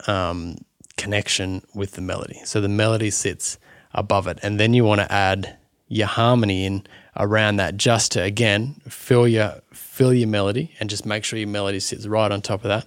um, 0.07 0.57
connection 0.97 1.63
with 1.75 1.93
the 1.93 2.03
melody. 2.03 2.41
So 2.45 2.61
the 2.61 2.69
melody 2.69 3.11
sits 3.11 3.59
above 3.93 4.27
it, 4.27 4.39
and 4.43 4.59
then 4.59 4.75
you 4.75 4.85
want 4.85 5.01
to 5.01 5.13
add 5.13 5.57
your 5.89 6.07
harmony 6.07 6.65
in 6.65 6.87
around 7.17 7.57
that 7.57 7.77
just 7.77 8.13
to 8.13 8.23
again 8.23 8.81
fill 8.89 9.27
your 9.27 9.61
fill 9.73 10.15
your 10.15 10.29
melody 10.29 10.75
and 10.79 10.89
just 10.89 11.05
make 11.05 11.25
sure 11.25 11.39
your 11.39 11.49
melody 11.49 11.81
sits 11.81 12.07
right 12.07 12.31
on 12.31 12.41
top 12.41 12.65
of 12.65 12.69
that 12.69 12.87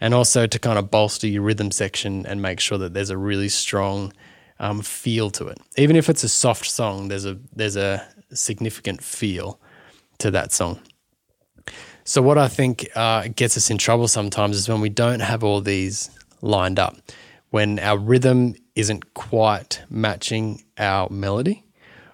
and 0.00 0.14
also 0.14 0.46
to 0.46 0.58
kind 0.58 0.78
of 0.78 0.90
bolster 0.90 1.26
your 1.26 1.42
rhythm 1.42 1.70
section 1.70 2.24
and 2.26 2.40
make 2.40 2.60
sure 2.60 2.78
that 2.78 2.94
there's 2.94 3.10
a 3.10 3.16
really 3.16 3.48
strong 3.48 4.12
um, 4.58 4.82
feel 4.82 5.30
to 5.30 5.46
it. 5.48 5.58
Even 5.76 5.96
if 5.96 6.08
it's 6.08 6.24
a 6.24 6.28
soft 6.28 6.66
song 6.66 7.08
there's 7.08 7.24
a 7.24 7.38
there's 7.54 7.76
a 7.76 8.06
significant 8.32 9.02
feel 9.02 9.60
to 10.18 10.30
that 10.30 10.52
song. 10.52 10.80
So 12.04 12.22
what 12.22 12.38
i 12.38 12.48
think 12.48 12.88
uh, 12.94 13.28
gets 13.28 13.56
us 13.56 13.70
in 13.70 13.78
trouble 13.78 14.08
sometimes 14.08 14.56
is 14.56 14.68
when 14.68 14.80
we 14.80 14.88
don't 14.88 15.20
have 15.20 15.44
all 15.44 15.60
these 15.60 16.10
lined 16.40 16.78
up 16.78 16.96
when 17.50 17.78
our 17.78 17.98
rhythm 17.98 18.54
isn't 18.74 19.14
quite 19.14 19.82
matching 19.90 20.62
our 20.78 21.08
melody 21.10 21.64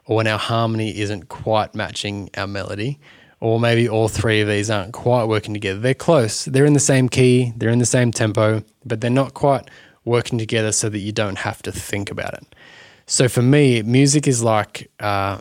or 0.07 0.17
when 0.17 0.27
our 0.27 0.39
harmony 0.39 0.99
isn't 0.99 1.29
quite 1.29 1.75
matching 1.75 2.31
our 2.37 2.47
melody, 2.47 2.99
or 3.41 3.59
maybe 3.61 3.89
all 3.89 4.09
three 4.09 4.41
of 4.41 4.49
these 4.49 4.71
aren't 4.71 4.93
quite 4.93 5.25
working 5.25 5.55
together. 5.55 5.79
They're 5.79 5.95
close, 5.95 6.45
they're 6.45 6.67
in 6.67 6.73
the 6.73 6.81
same 6.81 7.09
key, 7.09 7.53
they're 7.57 7.71
in 7.71 7.79
the 7.79 7.87
same 7.87 8.13
tempo, 8.13 8.63
but 8.85 9.01
they're 9.01 9.11
not 9.11 9.35
quite 9.35 9.69
working 10.05 10.39
together 10.39 10.73
so 10.73 10.89
that 10.89 10.99
you 10.99 11.13
don't 11.13 11.39
have 11.39 11.63
to 11.63 11.73
think 11.73 12.11
about 12.11 12.35
it. 12.35 12.55
So 13.07 13.29
for 13.29 13.43
me, 13.43 13.83
music 13.83 14.27
is 14.27 14.43
like 14.43 14.91
uh, 15.01 15.41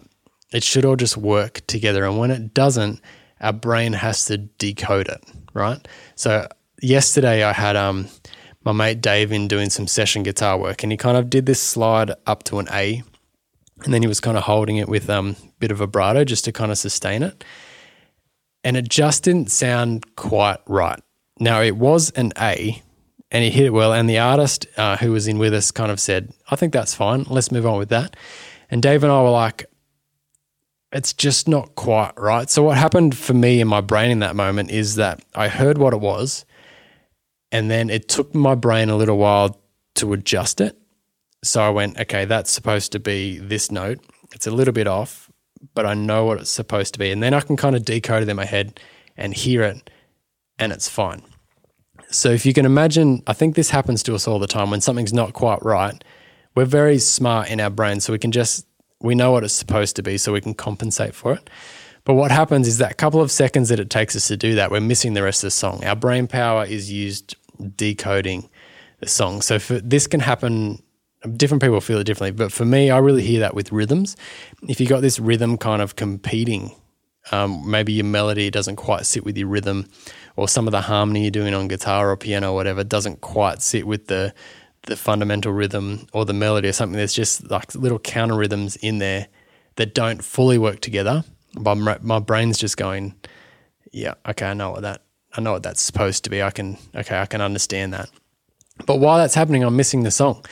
it 0.52 0.64
should 0.64 0.86
all 0.86 0.96
just 0.96 1.18
work 1.18 1.66
together. 1.68 2.06
And 2.06 2.18
when 2.18 2.32
it 2.32 2.54
doesn't, 2.54 3.02
our 3.42 3.54
brain 3.54 3.94
has 3.94 4.26
to 4.26 4.38
decode 4.38 5.08
it, 5.08 5.22
right? 5.54 5.86
So 6.16 6.48
yesterday 6.82 7.44
I 7.44 7.54
had 7.54 7.76
um, 7.76 8.08
my 8.64 8.72
mate 8.72 9.02
Dave 9.02 9.32
in 9.32 9.48
doing 9.48 9.70
some 9.70 9.88
session 9.88 10.24
guitar 10.24 10.58
work, 10.58 10.84
and 10.84 10.92
he 10.92 10.98
kind 10.98 11.18
of 11.18 11.30
did 11.30 11.46
this 11.46 11.62
slide 11.62 12.12
up 12.26 12.44
to 12.44 12.60
an 12.60 12.68
A 12.72 13.04
and 13.86 13.94
then 13.94 14.02
he 14.02 14.08
was 14.08 14.20
kind 14.20 14.38
of 14.38 14.44
holding 14.44 14.78
it 14.78 14.88
with 14.88 15.10
um, 15.10 15.36
a 15.42 15.52
bit 15.60 15.72
of 15.72 15.78
vibrato 15.78 16.24
just 16.24 16.46
to 16.46 16.52
kind 16.52 16.72
of 16.72 16.78
sustain 16.78 17.24
it. 17.24 17.44
And 18.64 18.78
it 18.78 18.88
just 18.88 19.24
didn't 19.24 19.52
sound 19.52 20.16
quite 20.16 20.60
right. 20.68 21.02
Now, 21.40 21.62
it 21.62 21.76
was 21.76 22.12
an 22.12 22.32
A 22.40 22.82
and 23.34 23.44
he 23.44 23.50
hit 23.50 23.66
it 23.66 23.74
well. 23.74 23.92
And 23.92 24.10
the 24.10 24.20
artist 24.20 24.68
uh, 24.78 24.96
who 24.98 25.12
was 25.12 25.28
in 25.28 25.40
with 25.40 25.54
us 25.54 25.72
kind 25.72 25.92
of 25.92 26.00
said, 26.00 26.32
I 26.50 26.56
think 26.56 26.72
that's 26.72 26.94
fine. 26.94 27.26
Let's 27.30 27.52
move 27.52 27.66
on 27.66 27.80
with 27.80 27.90
that. 27.90 28.16
And 28.70 28.82
Dave 28.82 29.04
and 29.04 29.12
I 29.12 29.22
were 29.22 29.32
like, 29.32 29.66
it's 30.92 31.12
just 31.12 31.48
not 31.48 31.74
quite 31.74 32.14
right. 32.16 32.48
So, 32.50 32.62
what 32.62 32.78
happened 32.78 33.18
for 33.18 33.34
me 33.34 33.60
in 33.60 33.68
my 33.68 33.82
brain 33.82 34.12
in 34.12 34.20
that 34.20 34.36
moment 34.36 34.70
is 34.70 34.96
that 34.96 35.26
I 35.34 35.48
heard 35.48 35.80
what 35.80 35.92
it 35.92 36.00
was. 36.00 36.46
And 37.52 37.70
then 37.70 37.90
it 37.90 38.08
took 38.08 38.34
my 38.34 38.56
brain 38.56 38.90
a 38.90 38.96
little 38.96 39.18
while 39.18 39.60
to 39.96 40.14
adjust 40.14 40.62
it. 40.62 40.78
So 41.44 41.62
I 41.62 41.70
went, 41.70 42.00
okay, 42.00 42.26
that's 42.26 42.52
supposed 42.52 42.92
to 42.94 43.00
be 43.00 43.38
this 43.38 43.70
note. 43.70 44.00
It's 44.34 44.48
a 44.48 44.52
little 44.52 44.74
bit 44.74 44.88
off, 44.88 45.30
but 45.74 45.86
I 45.86 45.94
know 45.94 46.26
what 46.26 46.40
it's 46.40 46.50
supposed 46.50 46.94
to 46.94 47.00
be. 47.00 47.12
And 47.12 47.22
then 47.22 47.34
I 47.34 47.42
can 47.42 47.58
kind 47.58 47.76
of 47.76 47.84
decode 47.84 48.24
it 48.24 48.30
in 48.30 48.36
my 48.36 48.46
head 48.46 48.80
and 49.18 49.34
hear 49.34 49.62
it, 49.62 49.90
and 50.58 50.72
it's 50.72 50.88
fine. 50.88 51.22
So 52.14 52.30
if 52.30 52.46
you 52.46 52.54
can 52.54 52.66
imagine, 52.66 53.24
I 53.26 53.34
think 53.34 53.56
this 53.56 53.72
happens 53.72 54.04
to 54.04 54.14
us 54.14 54.28
all 54.28 54.38
the 54.38 54.48
time 54.48 54.70
when 54.70 54.82
something's 54.82 55.14
not 55.14 55.34
quite 55.34 55.64
right. 55.64 56.02
We're 56.56 56.66
very 56.66 57.00
smart 57.00 57.50
in 57.50 57.60
our 57.60 57.72
brain, 57.72 58.00
so 58.00 58.14
we 58.14 58.20
can 58.20 58.32
just, 58.32 58.68
we 59.02 59.16
know 59.16 59.32
what 59.32 59.44
it's 59.44 59.54
supposed 59.54 59.96
to 59.96 60.04
be, 60.04 60.20
so 60.20 60.32
we 60.32 60.42
can 60.42 60.54
compensate 60.54 61.16
for 61.16 61.34
it. 61.34 61.50
But 62.06 62.14
what 62.14 62.32
happens 62.32 62.68
is 62.68 62.78
that 62.78 62.98
couple 62.98 63.22
of 63.22 63.32
seconds 63.32 63.70
that 63.70 63.80
it 63.80 63.90
takes 63.90 64.16
us 64.16 64.28
to 64.28 64.38
do 64.38 64.56
that, 64.56 64.70
we're 64.70 64.80
missing 64.80 65.16
the 65.16 65.24
rest 65.24 65.44
of 65.44 65.48
the 65.48 65.52
song. 65.52 65.84
Our 65.84 65.96
brain 65.96 66.28
power 66.28 66.66
is 66.66 66.92
used 66.92 67.36
decoding 67.76 68.50
the 69.00 69.08
song. 69.08 69.42
So 69.42 69.58
for, 69.58 69.80
this 69.80 70.06
can 70.06 70.20
happen 70.20 70.84
different 71.38 71.64
people 71.64 71.80
feel 71.82 72.00
it 72.00 72.04
differently, 72.04 72.32
but 72.32 72.52
for 72.52 72.66
me, 72.66 72.92
I 72.92 72.98
really 72.98 73.24
hear 73.24 73.40
that 73.40 73.56
with 73.56 73.72
rhythms. 73.72 74.16
If 74.68 74.82
you 74.82 74.88
got 74.88 75.02
this 75.02 75.20
rhythm 75.20 75.58
kind 75.58 75.82
of 75.82 75.96
competing, 75.96 76.76
um, 77.32 77.70
maybe 77.70 77.94
your 77.94 78.06
melody 78.06 78.50
doesn't 78.50 78.76
quite 78.76 79.06
sit 79.06 79.24
with 79.24 79.38
your 79.38 79.48
rhythm, 79.48 79.90
or 80.36 80.48
some 80.48 80.68
of 80.68 80.72
the 80.72 80.82
harmony 80.82 81.22
you're 81.22 81.32
doing 81.32 81.54
on 81.54 81.68
guitar 81.68 82.12
or 82.12 82.18
piano 82.18 82.52
or 82.52 82.56
whatever 82.56 82.84
doesn't 82.84 83.22
quite 83.22 83.62
sit 83.62 83.88
with 83.88 84.08
the 84.08 84.34
the 84.88 84.98
fundamental 84.98 85.54
rhythm 85.54 86.08
or 86.12 86.26
the 86.26 86.34
melody 86.34 86.68
or 86.68 86.74
something. 86.74 86.98
There's 86.98 87.14
just 87.14 87.50
like 87.50 87.74
little 87.74 88.00
counter 88.00 88.36
rhythms 88.36 88.76
in 88.78 88.98
there 88.98 89.28
that 89.76 89.94
don't 89.94 90.24
fully 90.24 90.58
work 90.58 90.82
together. 90.82 91.24
But 91.56 92.02
my, 92.02 92.20
brain's 92.20 92.58
just 92.58 92.78
going, 92.78 93.16
yeah, 93.92 94.16
okay, 94.28 94.48
I 94.48 94.54
know 94.54 94.72
what 94.72 94.82
that 94.82 95.04
I 95.36 95.42
know 95.42 95.54
what 95.54 95.64
that's 95.64 95.82
supposed 95.82 96.24
to 96.24 96.30
be. 96.30 96.42
I 96.42 96.52
can 96.52 96.78
okay, 96.96 97.20
I 97.20 97.26
can 97.26 97.42
understand 97.42 97.94
that. 97.94 98.10
But 98.86 98.98
while 98.98 99.18
that's 99.18 99.36
happening, 99.36 99.64
I'm 99.64 99.76
missing 99.76 100.04
the 100.04 100.12
song. 100.12 100.44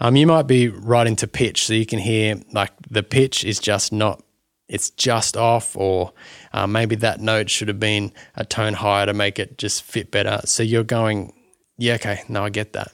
Um, 0.00 0.16
you 0.16 0.26
might 0.26 0.46
be 0.46 0.68
writing 0.68 1.14
to 1.16 1.28
pitch, 1.28 1.66
so 1.66 1.72
you 1.72 1.86
can 1.86 1.98
hear 1.98 2.40
like 2.52 2.72
the 2.88 3.02
pitch 3.02 3.44
is 3.44 3.60
just 3.60 3.92
not, 3.92 4.22
it's 4.70 4.88
just 4.90 5.36
off, 5.36 5.76
or 5.76 6.12
uh, 6.54 6.66
maybe 6.66 6.94
that 6.96 7.20
note 7.20 7.50
should 7.50 7.68
have 7.68 7.80
been 7.80 8.12
a 8.36 8.44
tone 8.44 8.72
higher 8.72 9.04
to 9.04 9.12
make 9.12 9.38
it 9.38 9.58
just 9.58 9.82
fit 9.82 10.10
better. 10.10 10.40
So 10.44 10.62
you're 10.62 10.84
going, 10.84 11.34
yeah, 11.76 11.94
okay, 11.94 12.22
no, 12.28 12.44
I 12.44 12.50
get 12.50 12.72
that, 12.72 12.92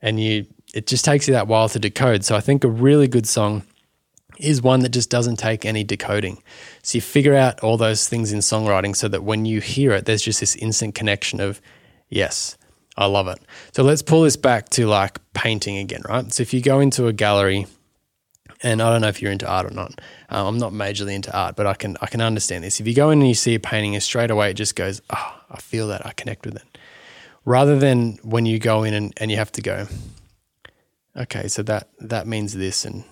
and 0.00 0.18
you, 0.18 0.46
it 0.72 0.86
just 0.86 1.04
takes 1.04 1.28
you 1.28 1.34
that 1.34 1.48
while 1.48 1.68
to 1.68 1.78
decode. 1.78 2.24
So 2.24 2.36
I 2.36 2.40
think 2.40 2.64
a 2.64 2.68
really 2.68 3.08
good 3.08 3.26
song 3.26 3.64
is 4.38 4.62
one 4.62 4.80
that 4.80 4.90
just 4.90 5.10
doesn't 5.10 5.36
take 5.36 5.66
any 5.66 5.84
decoding. 5.84 6.42
So 6.82 6.96
you 6.96 7.02
figure 7.02 7.34
out 7.34 7.60
all 7.60 7.76
those 7.76 8.08
things 8.08 8.32
in 8.32 8.38
songwriting 8.38 8.96
so 8.96 9.08
that 9.08 9.22
when 9.22 9.44
you 9.44 9.60
hear 9.60 9.92
it, 9.92 10.06
there's 10.06 10.22
just 10.22 10.40
this 10.40 10.56
instant 10.56 10.94
connection 10.94 11.40
of, 11.40 11.60
yes, 12.08 12.56
I 12.96 13.06
love 13.06 13.28
it. 13.28 13.38
So 13.72 13.82
let's 13.82 14.00
pull 14.02 14.22
this 14.22 14.36
back 14.36 14.70
to 14.70 14.86
like 14.86 15.18
painting 15.34 15.76
again, 15.76 16.02
right? 16.08 16.32
So 16.32 16.40
if 16.42 16.54
you 16.54 16.62
go 16.62 16.80
into 16.80 17.06
a 17.06 17.12
gallery, 17.12 17.66
and 18.62 18.82
I 18.82 18.90
don't 18.90 19.00
know 19.00 19.08
if 19.08 19.22
you're 19.22 19.32
into 19.32 19.48
art 19.48 19.66
or 19.66 19.70
not. 19.70 20.00
Um, 20.28 20.46
I'm 20.46 20.58
not 20.58 20.72
majorly 20.72 21.14
into 21.14 21.36
art, 21.36 21.56
but 21.56 21.66
I 21.66 21.74
can 21.74 21.96
I 22.00 22.06
can 22.06 22.20
understand 22.20 22.64
this. 22.64 22.80
If 22.80 22.86
you 22.86 22.94
go 22.94 23.10
in 23.10 23.20
and 23.20 23.28
you 23.28 23.34
see 23.34 23.54
a 23.54 23.60
painting, 23.60 23.94
and 23.94 24.02
straight 24.02 24.30
away 24.30 24.50
it 24.50 24.54
just 24.54 24.76
goes, 24.76 25.00
oh, 25.10 25.40
I 25.50 25.58
feel 25.60 25.88
that, 25.88 26.04
I 26.06 26.12
connect 26.12 26.44
with 26.44 26.56
it. 26.56 26.78
Rather 27.44 27.78
than 27.78 28.18
when 28.22 28.46
you 28.46 28.58
go 28.58 28.82
in 28.82 28.94
and, 28.94 29.14
and 29.16 29.30
you 29.30 29.36
have 29.38 29.52
to 29.52 29.62
go, 29.62 29.86
okay, 31.16 31.48
so 31.48 31.62
that 31.62 31.88
that 32.00 32.26
means 32.26 32.54
this, 32.54 32.84
and 32.84 33.04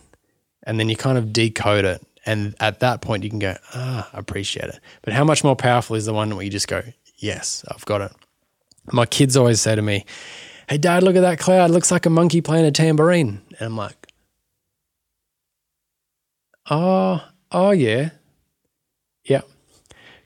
and 0.64 0.78
then 0.78 0.88
you 0.88 0.97
kind 0.97 1.17
of 1.17 1.33
decode 1.33 1.85
it, 1.85 2.07
and 2.26 2.55
at 2.61 2.81
that 2.81 3.00
point 3.00 3.25
you 3.25 3.31
can 3.31 3.38
go, 3.38 3.57
ah, 3.75 4.09
I 4.12 4.19
appreciate 4.19 4.67
it. 4.67 4.81
But 5.02 5.14
how 5.14 5.25
much 5.25 5.43
more 5.43 5.57
powerful 5.57 5.97
is 5.97 6.05
the 6.05 6.12
one 6.12 6.35
where 6.35 6.45
you 6.45 6.50
just 6.50 6.69
go, 6.69 6.83
yes, 7.17 7.64
I've 7.69 7.85
got 7.87 8.02
it. 8.02 8.12
My 8.93 9.07
kids 9.07 9.37
always 9.37 9.61
say 9.61 9.75
to 9.75 9.83
me, 9.83 10.05
"Hey, 10.69 10.78
Dad, 10.78 11.02
look 11.02 11.17
at 11.17 11.21
that 11.21 11.38
cloud. 11.38 11.71
It 11.71 11.73
looks 11.73 11.90
like 11.90 12.07
a 12.07 12.11
monkey 12.11 12.40
playing 12.40 12.64
a 12.64 12.71
tambourine." 12.71 13.43
And 13.59 13.67
I'm 13.67 13.76
like, 13.76 14.08
"Oh, 16.71 17.23
oh 17.53 17.71
yeah, 17.71 18.11
yeah." 19.25 19.43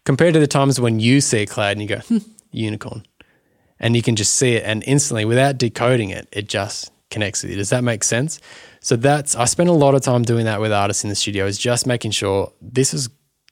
Compared 0.04 0.34
to 0.34 0.40
the 0.40 0.46
times 0.46 0.80
when 0.80 1.00
you 1.00 1.20
see 1.20 1.42
a 1.42 1.46
cloud 1.46 1.72
and 1.72 1.82
you 1.82 1.88
go, 1.88 1.98
hmm, 1.98 2.18
"Unicorn," 2.50 3.04
and 3.78 3.96
you 3.96 4.02
can 4.02 4.16
just 4.16 4.34
see 4.34 4.54
it, 4.54 4.64
and 4.64 4.82
instantly, 4.86 5.24
without 5.24 5.58
decoding 5.58 6.10
it, 6.10 6.28
it 6.32 6.48
just 6.48 6.90
connects 7.10 7.42
with 7.42 7.50
you. 7.50 7.56
Does 7.56 7.70
that 7.70 7.84
make 7.84 8.04
sense? 8.04 8.40
So 8.80 8.96
that's 8.96 9.36
I 9.36 9.44
spend 9.44 9.68
a 9.68 9.72
lot 9.72 9.94
of 9.94 10.00
time 10.00 10.22
doing 10.22 10.44
that 10.46 10.60
with 10.60 10.72
artists 10.72 11.04
in 11.04 11.10
the 11.10 11.16
studio. 11.16 11.46
Is 11.46 11.58
just 11.58 11.86
making 11.86 12.10
sure 12.10 12.52
this 12.60 12.94
is 12.94 13.08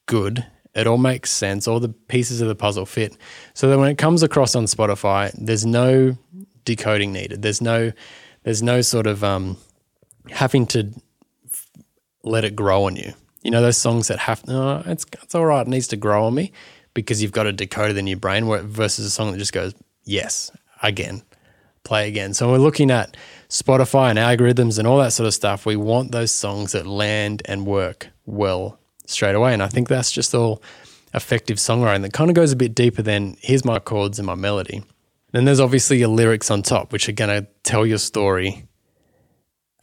good 0.06 0.44
it 0.74 0.86
all 0.86 0.98
makes 0.98 1.30
sense. 1.30 1.66
All 1.66 1.80
the 1.80 1.88
pieces 1.88 2.40
of 2.40 2.48
the 2.48 2.54
puzzle 2.54 2.86
fit. 2.86 3.16
So 3.54 3.68
that 3.68 3.78
when 3.78 3.90
it 3.90 3.98
comes 3.98 4.22
across 4.22 4.54
on 4.54 4.64
Spotify, 4.64 5.32
there's 5.36 5.66
no 5.66 6.16
decoding 6.64 7.12
needed. 7.12 7.42
There's 7.42 7.60
no 7.60 7.92
there's 8.44 8.62
no 8.62 8.80
sort 8.80 9.06
of 9.06 9.24
um, 9.24 9.56
having 10.30 10.66
to 10.68 10.92
let 12.22 12.44
it 12.44 12.56
grow 12.56 12.84
on 12.84 12.96
you. 12.96 13.12
You 13.42 13.50
know 13.50 13.62
those 13.62 13.78
songs 13.78 14.08
that 14.08 14.18
have 14.18 14.46
no, 14.46 14.82
it's 14.86 15.06
it's 15.22 15.34
all 15.34 15.46
right. 15.46 15.66
It 15.66 15.68
needs 15.68 15.88
to 15.88 15.96
grow 15.96 16.26
on 16.26 16.34
me 16.34 16.52
because 16.92 17.22
you've 17.22 17.32
got 17.32 17.44
to 17.44 17.52
decode 17.52 17.90
it 17.90 17.96
in 17.96 18.06
your 18.06 18.18
brain. 18.18 18.44
Versus 18.66 19.06
a 19.06 19.10
song 19.10 19.32
that 19.32 19.38
just 19.38 19.52
goes 19.52 19.74
yes 20.04 20.50
again, 20.82 21.22
play 21.84 22.08
again. 22.08 22.34
So 22.34 22.50
we're 22.50 22.58
looking 22.58 22.90
at 22.90 23.16
Spotify 23.48 24.10
and 24.10 24.18
algorithms 24.18 24.78
and 24.78 24.86
all 24.86 24.98
that 24.98 25.12
sort 25.12 25.26
of 25.26 25.34
stuff. 25.34 25.64
We 25.64 25.76
want 25.76 26.12
those 26.12 26.32
songs 26.32 26.72
that 26.72 26.86
land 26.86 27.42
and 27.46 27.66
work 27.66 28.08
well 28.26 28.78
straight 29.06 29.34
away. 29.34 29.52
And 29.52 29.62
I 29.62 29.68
think 29.68 29.88
that's 29.88 30.12
just 30.12 30.34
all 30.34 30.62
effective 31.14 31.56
songwriting 31.56 32.02
that 32.02 32.12
kind 32.12 32.30
of 32.30 32.36
goes 32.36 32.52
a 32.52 32.56
bit 32.56 32.74
deeper 32.74 33.02
than 33.02 33.36
here's 33.40 33.64
my 33.64 33.78
chords 33.78 34.18
and 34.18 34.26
my 34.26 34.34
melody. 34.34 34.82
Then 35.32 35.44
there's 35.44 35.60
obviously 35.60 35.98
your 35.98 36.08
lyrics 36.08 36.50
on 36.50 36.62
top, 36.62 36.92
which 36.92 37.08
are 37.08 37.12
going 37.12 37.42
to 37.42 37.48
tell 37.62 37.86
your 37.86 37.98
story 37.98 38.64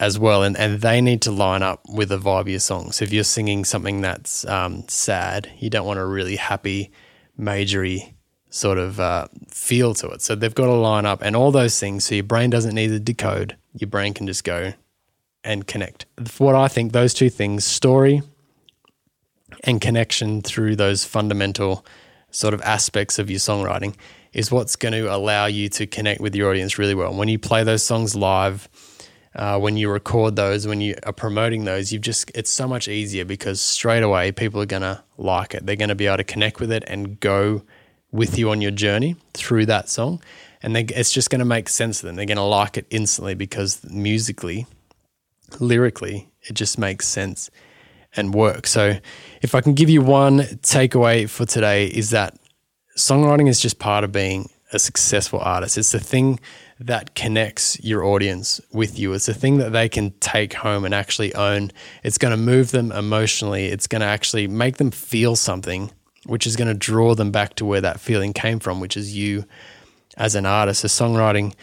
as 0.00 0.18
well. 0.18 0.42
And, 0.42 0.56
and 0.56 0.80
they 0.80 1.00
need 1.00 1.22
to 1.22 1.32
line 1.32 1.62
up 1.62 1.80
with 1.88 2.10
the 2.10 2.18
vibe 2.18 2.42
of 2.42 2.48
your 2.48 2.60
song. 2.60 2.92
So 2.92 3.04
if 3.04 3.12
you're 3.12 3.24
singing 3.24 3.64
something 3.64 4.00
that's 4.00 4.46
um, 4.46 4.84
sad, 4.88 5.50
you 5.58 5.70
don't 5.70 5.86
want 5.86 5.98
a 5.98 6.06
really 6.06 6.36
happy, 6.36 6.90
majory 7.36 8.14
sort 8.50 8.78
of 8.78 8.98
uh, 8.98 9.28
feel 9.48 9.94
to 9.94 10.08
it. 10.08 10.22
So 10.22 10.34
they've 10.34 10.54
got 10.54 10.66
to 10.66 10.74
line 10.74 11.04
up 11.04 11.22
and 11.22 11.36
all 11.36 11.50
those 11.50 11.78
things. 11.78 12.04
So 12.04 12.14
your 12.14 12.24
brain 12.24 12.50
doesn't 12.50 12.74
need 12.74 12.88
to 12.88 13.00
decode. 13.00 13.56
Your 13.74 13.88
brain 13.88 14.14
can 14.14 14.26
just 14.26 14.44
go 14.44 14.72
and 15.44 15.66
connect. 15.66 16.06
What 16.38 16.54
I 16.54 16.68
think 16.68 16.92
those 16.92 17.14
two 17.14 17.30
things, 17.30 17.64
story 17.64 18.22
and 19.64 19.80
connection 19.80 20.42
through 20.42 20.76
those 20.76 21.04
fundamental 21.04 21.84
sort 22.30 22.54
of 22.54 22.60
aspects 22.62 23.18
of 23.18 23.30
your 23.30 23.38
songwriting 23.38 23.94
is 24.32 24.52
what's 24.52 24.76
going 24.76 24.92
to 24.92 25.14
allow 25.14 25.46
you 25.46 25.68
to 25.70 25.86
connect 25.86 26.20
with 26.20 26.34
your 26.34 26.50
audience 26.50 26.78
really 26.78 26.94
well. 26.94 27.14
When 27.14 27.28
you 27.28 27.38
play 27.38 27.64
those 27.64 27.82
songs 27.82 28.14
live, 28.14 28.68
uh, 29.38 29.56
when 29.56 29.76
you 29.76 29.88
record 29.88 30.34
those, 30.34 30.66
when 30.66 30.80
you 30.80 30.96
are 31.04 31.12
promoting 31.12 31.64
those, 31.64 31.92
you've 31.92 32.02
just 32.02 32.30
it's 32.34 32.50
so 32.50 32.66
much 32.66 32.88
easier 32.88 33.24
because 33.24 33.60
straight 33.60 34.02
away 34.02 34.32
people 34.32 34.60
are 34.60 34.66
going 34.66 34.82
to 34.82 35.02
like 35.16 35.54
it. 35.54 35.64
They're 35.64 35.76
going 35.76 35.90
to 35.90 35.94
be 35.94 36.08
able 36.08 36.16
to 36.16 36.24
connect 36.24 36.58
with 36.58 36.72
it 36.72 36.82
and 36.88 37.20
go 37.20 37.62
with 38.10 38.36
you 38.36 38.50
on 38.50 38.60
your 38.60 38.72
journey 38.72 39.14
through 39.34 39.66
that 39.66 39.88
song, 39.88 40.20
and 40.60 40.74
they, 40.74 40.82
it's 40.82 41.12
just 41.12 41.30
going 41.30 41.38
to 41.38 41.44
make 41.44 41.68
sense 41.68 42.00
to 42.00 42.06
them. 42.06 42.16
They're 42.16 42.26
going 42.26 42.36
to 42.36 42.42
like 42.42 42.76
it 42.76 42.86
instantly 42.90 43.34
because 43.34 43.84
musically, 43.88 44.66
lyrically, 45.60 46.28
it 46.42 46.54
just 46.54 46.76
makes 46.76 47.06
sense 47.06 47.48
and 48.16 48.34
work. 48.34 48.66
So, 48.66 48.98
if 49.40 49.54
I 49.54 49.60
can 49.60 49.74
give 49.74 49.88
you 49.88 50.02
one 50.02 50.40
takeaway 50.40 51.30
for 51.30 51.46
today, 51.46 51.86
is 51.86 52.10
that 52.10 52.36
songwriting 52.96 53.48
is 53.48 53.60
just 53.60 53.78
part 53.78 54.02
of 54.02 54.10
being 54.10 54.50
a 54.72 54.78
successful 54.78 55.40
artist. 55.40 55.78
It's 55.78 55.92
the 55.92 56.00
thing 56.00 56.40
that 56.80 57.14
connects 57.14 57.82
your 57.82 58.04
audience 58.04 58.60
with 58.72 58.98
you. 58.98 59.12
It's 59.12 59.26
the 59.26 59.34
thing 59.34 59.58
that 59.58 59.72
they 59.72 59.88
can 59.88 60.12
take 60.20 60.54
home 60.54 60.84
and 60.84 60.94
actually 60.94 61.34
own. 61.34 61.72
It's 62.04 62.18
going 62.18 62.30
to 62.30 62.36
move 62.36 62.70
them 62.70 62.92
emotionally. 62.92 63.66
It's 63.66 63.86
going 63.86 64.00
to 64.00 64.06
actually 64.06 64.46
make 64.46 64.76
them 64.76 64.90
feel 64.90 65.36
something, 65.36 65.90
which 66.26 66.46
is 66.46 66.56
going 66.56 66.68
to 66.68 66.74
draw 66.74 67.14
them 67.14 67.32
back 67.32 67.54
to 67.56 67.64
where 67.64 67.80
that 67.80 68.00
feeling 68.00 68.32
came 68.32 68.60
from, 68.60 68.80
which 68.80 68.96
is 68.96 69.16
you 69.16 69.44
as 70.16 70.34
an 70.34 70.46
artist. 70.46 70.82
So, 70.82 70.88
songwriting 70.88 71.54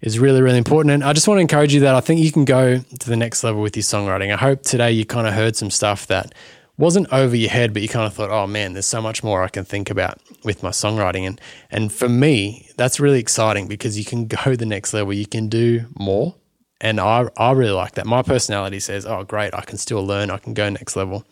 is 0.00 0.18
really, 0.18 0.40
really 0.40 0.58
important. 0.58 0.92
And 0.92 1.04
I 1.04 1.12
just 1.12 1.26
want 1.26 1.38
to 1.38 1.42
encourage 1.42 1.74
you 1.74 1.80
that 1.80 1.94
I 1.94 2.00
think 2.00 2.20
you 2.20 2.30
can 2.30 2.44
go 2.44 2.78
to 2.78 3.08
the 3.08 3.16
next 3.16 3.42
level 3.42 3.60
with 3.60 3.76
your 3.76 3.82
songwriting. 3.82 4.32
I 4.32 4.36
hope 4.36 4.62
today 4.62 4.92
you 4.92 5.04
kind 5.04 5.26
of 5.26 5.34
heard 5.34 5.56
some 5.56 5.70
stuff 5.70 6.06
that 6.06 6.34
wasn't 6.76 7.12
over 7.12 7.36
your 7.36 7.50
head, 7.50 7.72
but 7.72 7.82
you 7.82 7.88
kind 7.88 8.06
of 8.06 8.14
thought, 8.14 8.30
oh 8.30 8.46
man, 8.46 8.72
there's 8.72 8.86
so 8.86 9.00
much 9.00 9.22
more 9.22 9.42
I 9.42 9.48
can 9.48 9.64
think 9.64 9.90
about 9.90 10.20
with 10.44 10.62
my 10.62 10.70
songwriting. 10.70 11.26
And 11.26 11.40
and 11.70 11.92
for 11.92 12.08
me, 12.08 12.68
that's 12.76 13.00
really 13.00 13.20
exciting 13.20 13.68
because 13.68 13.98
you 13.98 14.04
can 14.04 14.26
go 14.26 14.56
the 14.56 14.66
next 14.66 14.92
level. 14.92 15.12
You 15.12 15.26
can 15.26 15.48
do 15.48 15.86
more. 15.98 16.34
And 16.80 17.00
I 17.00 17.28
I 17.36 17.52
really 17.52 17.72
like 17.72 17.92
that. 17.92 18.06
My 18.06 18.22
personality 18.22 18.80
says, 18.80 19.06
oh 19.06 19.24
great, 19.24 19.54
I 19.54 19.62
can 19.62 19.78
still 19.78 20.04
learn, 20.04 20.30
I 20.30 20.38
can 20.38 20.54
go 20.54 20.68
next 20.68 20.96
level. 20.96 21.24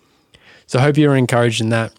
So 0.66 0.78
I 0.78 0.82
hope 0.82 0.96
you're 0.96 1.16
encouraged 1.16 1.60
in 1.60 1.70
that. 1.70 1.92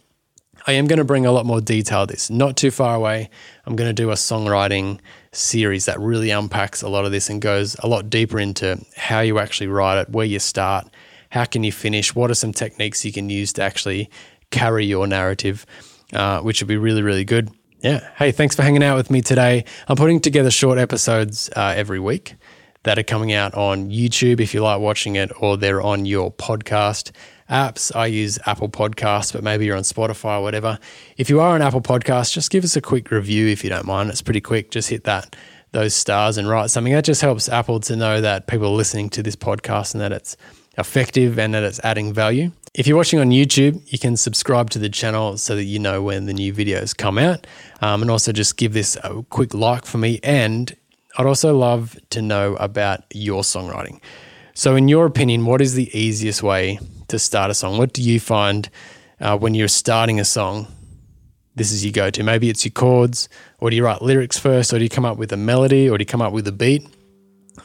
I 0.66 0.74
am 0.74 0.88
going 0.88 0.98
to 0.98 1.04
bring 1.04 1.26
a 1.26 1.32
lot 1.32 1.46
more 1.46 1.60
detail 1.60 2.06
this. 2.06 2.30
Not 2.30 2.56
too 2.56 2.72
far 2.72 2.96
away. 2.96 3.30
I'm 3.66 3.76
going 3.76 3.90
to 3.90 3.94
do 3.94 4.12
a 4.12 4.16
songwriting 4.16 5.00
series 5.34 5.86
that 5.86 6.00
really 6.00 6.30
unpacks 6.30 6.82
a 6.82 6.88
lot 6.88 7.04
of 7.04 7.12
this 7.12 7.30
and 7.30 7.42
goes 7.42 7.76
a 7.80 7.88
lot 7.88 8.10
deeper 8.10 8.40
into 8.40 8.84
how 8.96 9.20
you 9.20 9.40
actually 9.40 9.68
write 9.68 10.00
it, 10.00 10.10
where 10.10 10.26
you 10.26 10.40
start, 10.40 10.88
how 11.34 11.46
can 11.46 11.64
you 11.64 11.72
finish, 11.72 12.14
what 12.14 12.30
are 12.30 12.36
some 12.36 12.54
techniques 12.54 13.04
you 13.04 13.12
can 13.12 13.28
use 13.28 13.52
to 13.54 13.64
actually 13.64 14.08
carry 14.52 14.86
your 14.86 15.08
narrative, 15.08 15.66
uh, 16.14 16.40
which 16.42 16.62
would 16.62 16.68
be 16.68 16.78
really, 16.78 17.02
really 17.02 17.26
good. 17.26 17.50
Yeah. 17.82 18.08
Hey, 18.18 18.32
thanks 18.32 18.56
for 18.56 18.62
hanging 18.62 18.84
out 18.84 18.98
with 18.98 19.10
me 19.10 19.22
today. 19.22 19.66
I'm 19.88 19.96
putting 19.96 20.20
together 20.20 20.52
short 20.52 20.78
episodes 20.78 21.50
uh, 21.56 21.74
every 21.76 22.00
week 22.00 22.36
that 22.84 23.00
are 23.00 23.04
coming 23.04 23.34
out 23.34 23.56
on 23.56 23.90
YouTube 23.90 24.42
if 24.42 24.54
you 24.54 24.62
like 24.62 24.80
watching 24.80 25.16
it, 25.16 25.32
or 25.40 25.58
they're 25.58 25.82
on 25.82 26.06
your 26.06 26.32
podcast 26.32 27.10
apps. 27.50 27.94
I 27.96 28.06
use 28.06 28.38
Apple 28.46 28.70
Podcasts, 28.70 29.34
but 29.34 29.44
maybe 29.44 29.66
you're 29.66 29.76
on 29.76 29.82
Spotify 29.82 30.38
or 30.38 30.44
whatever. 30.44 30.78
If 31.18 31.32
you 31.32 31.40
are 31.40 31.56
on 31.56 31.64
Apple 31.64 31.82
Podcasts, 31.82 32.32
just 32.32 32.52
give 32.52 32.64
us 32.64 32.76
a 32.76 32.82
quick 32.82 33.10
review 33.10 33.48
if 33.48 33.64
you 33.64 33.72
don't 33.72 33.88
mind. 33.88 34.12
It's 34.12 34.22
pretty 34.22 34.42
quick. 34.42 34.70
Just 34.70 34.88
hit 34.88 35.06
that 35.06 35.36
those 35.72 35.96
stars 35.96 36.38
and 36.38 36.48
write 36.48 36.70
something. 36.70 36.94
That 36.94 37.06
just 37.06 37.22
helps 37.22 37.50
Apple 37.50 37.80
to 37.80 37.96
know 37.96 38.22
that 38.22 38.46
people 38.46 38.68
are 38.68 38.78
listening 38.78 39.10
to 39.10 39.24
this 39.24 39.36
podcast 39.36 39.96
and 39.96 40.02
that 40.02 40.12
it's 40.12 40.38
effective 40.78 41.38
and 41.38 41.54
that 41.54 41.64
it's 41.64 41.80
adding 41.84 42.14
value. 42.14 42.52
If 42.74 42.88
you're 42.88 42.98
watching 42.98 43.20
on 43.20 43.30
YouTube, 43.30 43.82
you 43.92 44.00
can 44.00 44.18
subscribe 44.18 44.72
to 44.72 44.80
the 44.80 44.90
channel 44.90 45.38
so 45.38 45.56
that 45.56 45.66
you 45.66 45.78
know 45.78 46.02
when 46.02 46.26
the 46.26 46.34
new 46.34 46.54
videos 46.54 46.98
come 46.98 47.18
out. 47.18 47.46
Um, 47.82 48.02
and 48.02 48.10
also 48.10 48.32
just 48.32 48.58
give 48.58 48.74
this 48.74 48.98
a 49.04 49.24
quick 49.30 49.54
like 49.54 49.86
for 49.86 50.00
me. 50.00 50.20
And 50.24 50.76
I'd 51.18 51.28
also 51.28 51.56
love 51.56 51.96
to 52.10 52.22
know 52.22 52.56
about 52.56 53.04
your 53.14 53.44
songwriting. 53.44 54.02
So, 54.56 54.76
in 54.76 54.88
your 54.88 55.06
opinion, 55.06 55.46
what 55.46 55.62
is 55.62 55.74
the 55.76 55.96
easiest 55.98 56.44
way 56.44 56.80
to 57.08 57.20
start 57.20 57.52
a 57.52 57.54
song? 57.54 57.78
What 57.78 57.94
do 57.94 58.02
you 58.02 58.20
find 58.20 58.70
uh, 59.20 59.38
when 59.38 59.56
you're 59.56 59.68
starting 59.68 60.20
a 60.20 60.26
song? 60.26 60.68
This 61.56 61.72
is 61.72 61.84
your 61.86 61.92
go 61.92 62.10
to. 62.10 62.24
Maybe 62.24 62.50
it's 62.50 62.66
your 62.66 62.72
chords, 62.72 63.30
or 63.60 63.70
do 63.70 63.76
you 63.76 63.84
write 63.84 64.02
lyrics 64.02 64.40
first, 64.40 64.74
or 64.74 64.78
do 64.78 64.84
you 64.84 64.90
come 64.90 65.06
up 65.06 65.18
with 65.18 65.32
a 65.32 65.38
melody, 65.38 65.90
or 65.90 65.98
do 65.98 66.02
you 66.02 66.08
come 66.08 66.22
up 66.22 66.34
with 66.34 66.48
a 66.48 66.52
beat? 66.52 66.88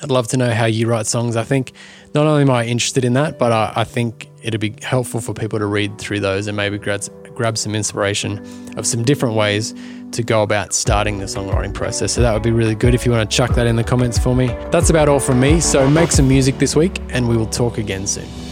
I'd 0.02 0.10
love 0.10 0.28
to 0.28 0.36
know 0.36 0.52
how 0.52 0.66
you 0.66 0.86
write 0.86 1.06
songs. 1.06 1.36
I 1.36 1.44
think 1.44 1.72
not 2.14 2.26
only 2.26 2.42
am 2.42 2.50
I 2.50 2.66
interested 2.66 3.04
in 3.04 3.14
that, 3.14 3.38
but 3.38 3.52
I, 3.52 3.72
I 3.76 3.84
think 3.84 4.28
it'd 4.42 4.60
be 4.60 4.74
helpful 4.82 5.20
for 5.20 5.34
people 5.34 5.58
to 5.58 5.66
read 5.66 5.98
through 5.98 6.20
those 6.20 6.46
and 6.46 6.56
maybe 6.56 6.78
grab, 6.78 7.02
grab 7.34 7.58
some 7.58 7.74
inspiration 7.74 8.38
of 8.76 8.86
some 8.86 9.02
different 9.02 9.34
ways 9.34 9.74
to 10.12 10.22
go 10.22 10.42
about 10.42 10.72
starting 10.72 11.18
the 11.18 11.24
songwriting 11.26 11.74
process. 11.74 12.12
So 12.12 12.22
that 12.22 12.32
would 12.32 12.42
be 12.42 12.52
really 12.52 12.74
good 12.74 12.94
if 12.94 13.04
you 13.04 13.12
want 13.12 13.30
to 13.30 13.36
chuck 13.36 13.54
that 13.56 13.66
in 13.66 13.76
the 13.76 13.84
comments 13.84 14.18
for 14.18 14.34
me. 14.34 14.46
That's 14.70 14.90
about 14.90 15.08
all 15.08 15.20
from 15.20 15.40
me. 15.40 15.60
So 15.60 15.88
make 15.88 16.12
some 16.12 16.28
music 16.28 16.58
this 16.58 16.76
week, 16.76 16.98
and 17.10 17.28
we 17.28 17.36
will 17.36 17.46
talk 17.46 17.78
again 17.78 18.06
soon. 18.06 18.47